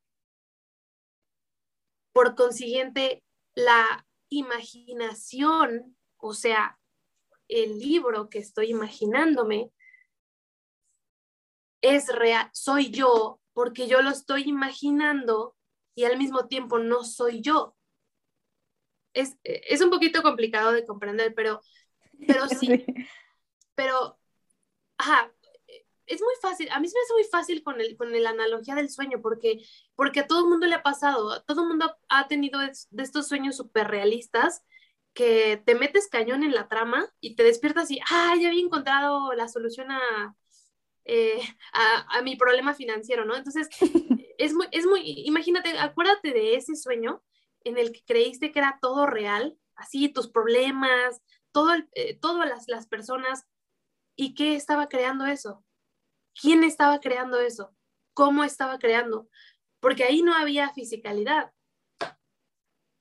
[2.12, 3.24] Por consiguiente,
[3.56, 6.80] la imaginación, o sea,
[7.48, 9.72] el libro que estoy imaginándome,
[11.82, 15.56] es real, soy yo, porque yo lo estoy imaginando
[15.96, 17.76] y al mismo tiempo no soy yo.
[19.14, 21.62] Es, es un poquito complicado de comprender, pero,
[22.28, 22.86] pero sí.
[23.76, 24.20] Pero,
[24.98, 25.34] ajá,
[26.10, 28.76] es muy fácil, a mí se me hace muy fácil con, el, con la analogía
[28.76, 29.64] del sueño, porque,
[29.96, 33.04] porque a todo el mundo le ha pasado, a todo el mundo ha tenido de
[33.04, 34.64] estos sueños súper realistas
[35.14, 39.34] que te metes cañón en la trama y te despiertas y, ah, ya había encontrado
[39.34, 40.36] la solución a,
[41.06, 41.42] eh,
[41.74, 43.36] a, a, mi problema financiero, ¿no?
[43.36, 43.70] Entonces,
[44.38, 47.24] es muy, es muy, imagínate, acuérdate de ese sueño
[47.64, 52.68] en el que creíste que era todo real, así tus problemas, todo eh, todas las,
[52.68, 53.46] las personas,
[54.16, 55.64] ¿y qué estaba creando eso?
[56.40, 57.76] Quién estaba creando eso,
[58.14, 59.30] cómo estaba creando,
[59.80, 61.52] porque ahí no había fisicalidad.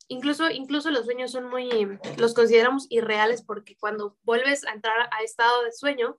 [0.09, 1.69] Incluso, incluso los sueños son muy,
[2.17, 6.19] los consideramos irreales porque cuando vuelves a entrar a estado de sueño,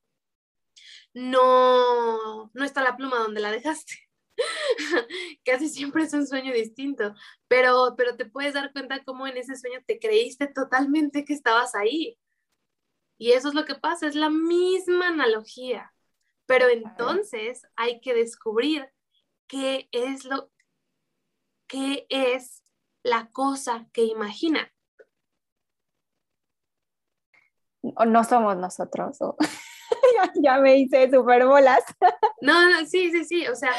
[1.13, 4.09] no, no está la pluma donde la dejaste.
[5.45, 7.13] Casi siempre es un sueño distinto,
[7.47, 11.75] pero, pero te puedes dar cuenta cómo en ese sueño te creíste totalmente que estabas
[11.75, 12.17] ahí.
[13.17, 15.91] Y eso es lo que pasa, es la misma analogía.
[16.49, 18.89] Pero entonces hay que descubrir
[19.45, 20.49] qué es lo
[21.67, 22.63] qué es
[23.03, 24.73] la cosa que imagina.
[27.83, 29.19] No somos nosotros.
[30.43, 31.83] ya, me hice súper bolas.
[32.41, 33.47] no, no, sí, sí, sí.
[33.47, 33.71] O sea,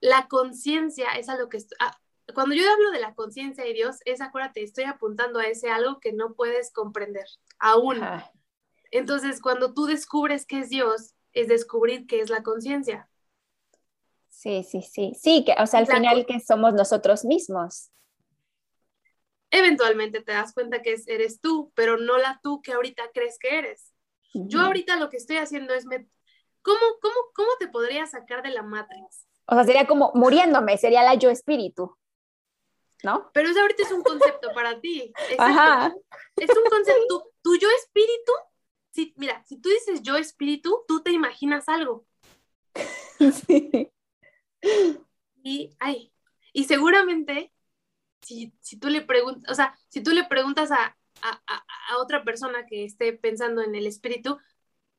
[0.00, 1.58] la conciencia es algo que...
[1.78, 1.96] Ah,
[2.34, 6.00] cuando yo hablo de la conciencia de Dios, es, acuérdate, estoy apuntando a ese algo
[6.00, 7.26] que no puedes comprender
[7.60, 8.00] aún.
[8.90, 13.08] Entonces, cuando tú descubres que es Dios, es descubrir qué es la conciencia.
[14.28, 15.12] Sí, sí, sí.
[15.20, 17.90] Sí, que, o sea, al final que somos nosotros mismos.
[19.50, 23.58] Eventualmente te das cuenta que eres tú, pero no la tú que ahorita crees que
[23.58, 23.92] eres.
[24.34, 26.08] Yo ahorita lo que estoy haciendo es, me...
[26.62, 29.26] ¿Cómo, cómo, ¿cómo te podría sacar de la Matrix?
[29.46, 31.96] O sea, sería como muriéndome, sería la yo espíritu,
[33.02, 33.30] ¿no?
[33.34, 35.12] Pero eso ahorita es un concepto para ti.
[35.38, 35.92] Ajá.
[36.36, 38.32] Es un concepto, tu yo espíritu
[38.92, 42.06] si, mira, si tú dices yo espíritu, tú te imaginas algo.
[43.46, 43.88] Sí.
[45.44, 46.12] Y, ay,
[46.52, 47.52] y seguramente,
[48.20, 51.98] si, si tú le preguntas, o sea, si tú le preguntas a, a, a, a
[51.98, 54.38] otra persona que esté pensando en el espíritu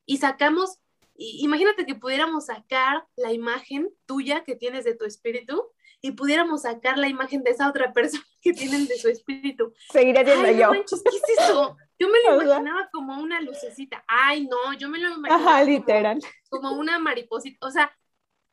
[0.06, 0.78] y sacamos,
[1.16, 5.70] imagínate que pudiéramos sacar la imagen tuya que tienes de tu espíritu
[6.02, 9.72] y pudiéramos sacar la imagen de esa otra persona que tienen de su espíritu.
[9.90, 10.66] Seguiré siendo Ay, yo.
[10.66, 11.76] no manches, ¿qué es eso?
[11.98, 14.04] Yo me lo imaginaba como una lucecita.
[14.08, 16.18] Ay, no, yo me lo imaginaba Ajá, como- literal.
[16.50, 17.64] como una mariposita.
[17.66, 17.96] O sea,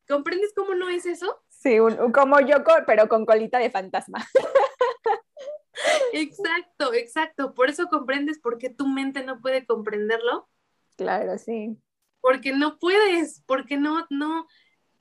[0.08, 1.42] ¿comprendes cómo no es eso?
[1.50, 4.26] Sí, un- como yo, pero con colita de fantasma.
[6.14, 7.54] Exacto, exacto.
[7.54, 10.50] Por eso comprendes por qué tu mente no puede comprenderlo.
[10.98, 11.78] Claro, sí.
[12.20, 14.48] Porque no puedes, porque no, no,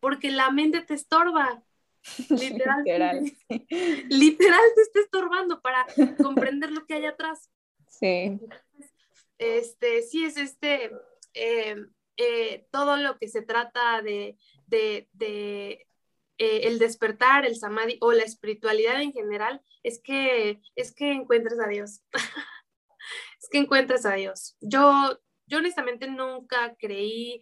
[0.00, 1.62] porque la mente te estorba.
[2.30, 2.84] Literal.
[4.08, 5.84] Literal te está estorbando para
[6.22, 7.50] comprender lo que hay atrás.
[8.00, 8.40] Sí.
[9.38, 10.90] Este, sí es este,
[11.34, 11.76] eh,
[12.16, 14.36] eh, todo lo que se trata de,
[14.66, 15.86] de,
[16.38, 21.58] eh, el despertar, el samadhi o la espiritualidad en general, es que, es que encuentres
[21.58, 22.02] a Dios.
[23.40, 24.56] es que encuentres a Dios.
[24.60, 27.40] Yo, yo honestamente nunca creí,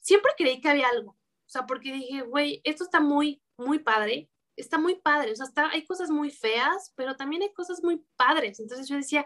[0.00, 1.12] siempre creí que había algo.
[1.12, 5.32] O sea, porque dije, güey, esto está muy, muy padre, está muy padre.
[5.32, 8.60] O sea, está, hay cosas muy feas, pero también hay cosas muy padres.
[8.60, 9.24] Entonces yo decía,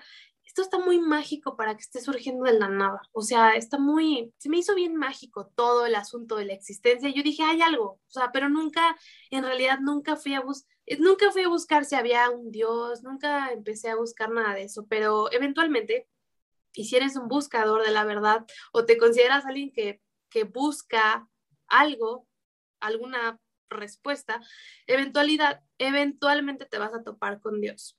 [0.53, 3.01] esto está muy mágico para que esté surgiendo de la nada.
[3.13, 7.09] O sea, está muy, se me hizo bien mágico todo el asunto de la existencia.
[7.09, 8.95] Yo dije, hay algo, o sea, pero nunca,
[9.31, 13.51] en realidad nunca fui a buscar, nunca fui a buscar si había un Dios, nunca
[13.51, 16.07] empecé a buscar nada de eso, pero eventualmente,
[16.75, 21.31] y si eres un buscador de la verdad o te consideras alguien que, que busca
[21.67, 22.27] algo,
[22.79, 23.41] alguna
[23.71, 24.43] respuesta,
[24.87, 27.97] eventualidad, eventualmente te vas a topar con Dios.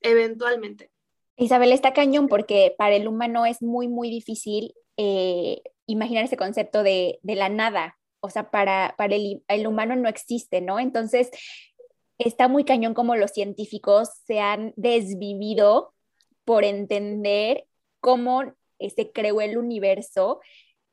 [0.00, 0.92] Eventualmente.
[1.38, 6.82] Isabel está cañón porque para el humano es muy, muy difícil eh, imaginar ese concepto
[6.82, 7.96] de, de, la nada.
[8.20, 10.80] O sea, para, para el, el, humano no existe, ¿no?
[10.80, 11.30] Entonces,
[12.18, 15.94] está muy cañón como los científicos se han desvivido
[16.44, 17.66] por entender
[18.00, 18.42] cómo
[18.78, 20.40] eh, se creó el universo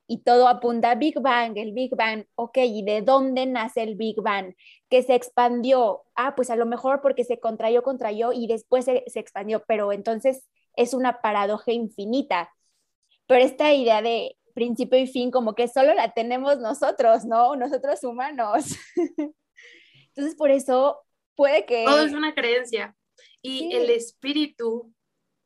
[0.08, 3.96] y todo apunta a Big Bang, el Big Bang, ok, ¿y de dónde nace el
[3.96, 4.54] Big Bang?
[4.90, 9.04] Que se expandió, ah, pues a lo mejor porque se contrayó, contrayó y después se,
[9.08, 12.52] se expandió, pero entonces es una paradoja infinita.
[13.28, 17.56] Pero esta idea de principio y fin como que solo la tenemos nosotros, ¿no?
[17.56, 18.66] Nosotros humanos.
[20.16, 21.00] entonces por eso
[21.36, 21.86] puede que...
[21.86, 22.96] Todo es una creencia.
[23.42, 23.74] Y sí.
[23.74, 24.95] el espíritu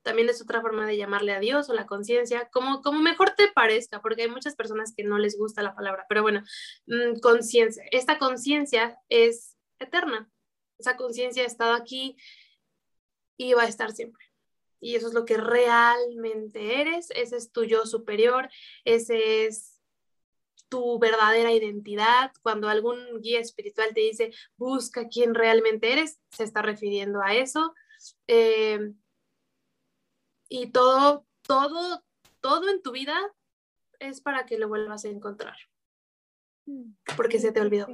[0.01, 3.51] también es otra forma de llamarle a Dios o la conciencia, como, como mejor te
[3.51, 6.43] parezca, porque hay muchas personas que no les gusta la palabra, pero bueno,
[6.87, 7.83] mmm, conciencia.
[7.91, 10.29] Esta conciencia es eterna.
[10.77, 12.15] Esa conciencia ha estado aquí
[13.37, 14.25] y va a estar siempre.
[14.81, 18.49] Y eso es lo que realmente eres, ese es tu yo superior,
[18.85, 19.81] ese es
[20.69, 22.31] tu verdadera identidad.
[22.41, 27.73] Cuando algún guía espiritual te dice, busca quién realmente eres, se está refiriendo a eso.
[28.27, 28.79] Eh,
[30.49, 32.03] y todo, todo,
[32.41, 33.17] todo en tu vida
[33.99, 35.55] es para que lo vuelvas a encontrar.
[37.15, 37.87] Porque se te olvidó.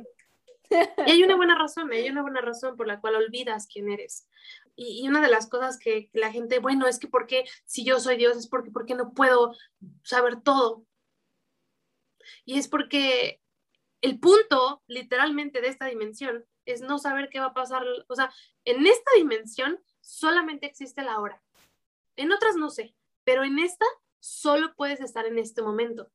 [1.06, 4.28] Y hay una buena razón, hay una buena razón por la cual olvidas quién eres.
[4.76, 7.86] Y, y una de las cosas que, que, la gente, bueno, es que porque si
[7.86, 9.56] yo soy Dios es porque, porque no puedo
[10.04, 10.86] saber todo.
[12.44, 13.42] Y es porque
[14.02, 17.84] el punto literalmente de esta dimensión es no saber qué va a pasar.
[18.08, 18.32] O sea,
[18.66, 21.42] en esta dimensión solamente existe la hora.
[22.16, 23.86] En otras no sé, pero en esta
[24.20, 26.12] solo puedes estar en este momento.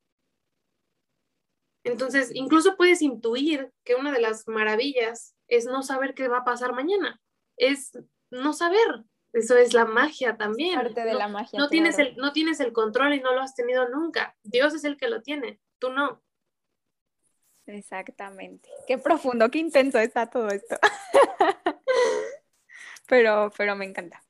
[1.83, 6.45] Entonces, incluso puedes intuir que una de las maravillas es no saber qué va a
[6.45, 7.19] pasar mañana.
[7.57, 7.97] Es
[8.29, 9.03] no saber.
[9.33, 10.75] Eso es la magia también.
[10.75, 11.57] Parte de no, la magia.
[11.57, 11.69] No, claro.
[11.69, 14.35] tienes el, no tienes el control y no lo has tenido nunca.
[14.43, 16.21] Dios es el que lo tiene, tú no.
[17.65, 18.69] Exactamente.
[18.87, 20.77] Qué profundo, qué intenso está todo esto.
[23.07, 24.21] pero, pero me encanta.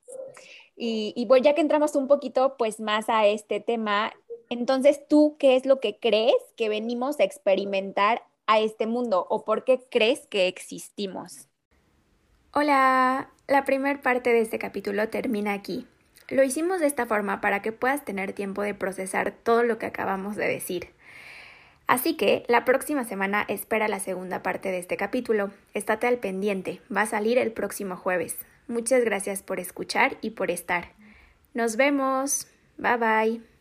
[0.84, 4.12] Y, bueno, ya que entramos un poquito pues más a este tema,
[4.50, 9.44] entonces tú, ¿qué es lo que crees que venimos a experimentar a este mundo o
[9.44, 11.46] por qué crees que existimos?
[12.52, 15.86] Hola, la primera parte de este capítulo termina aquí.
[16.28, 19.86] Lo hicimos de esta forma para que puedas tener tiempo de procesar todo lo que
[19.86, 20.88] acabamos de decir.
[21.86, 25.52] Así que la próxima semana espera la segunda parte de este capítulo.
[25.74, 28.36] Estate al pendiente, va a salir el próximo jueves.
[28.68, 30.92] Muchas gracias por escuchar y por estar.
[31.54, 32.46] Nos vemos.
[32.78, 33.51] Bye bye.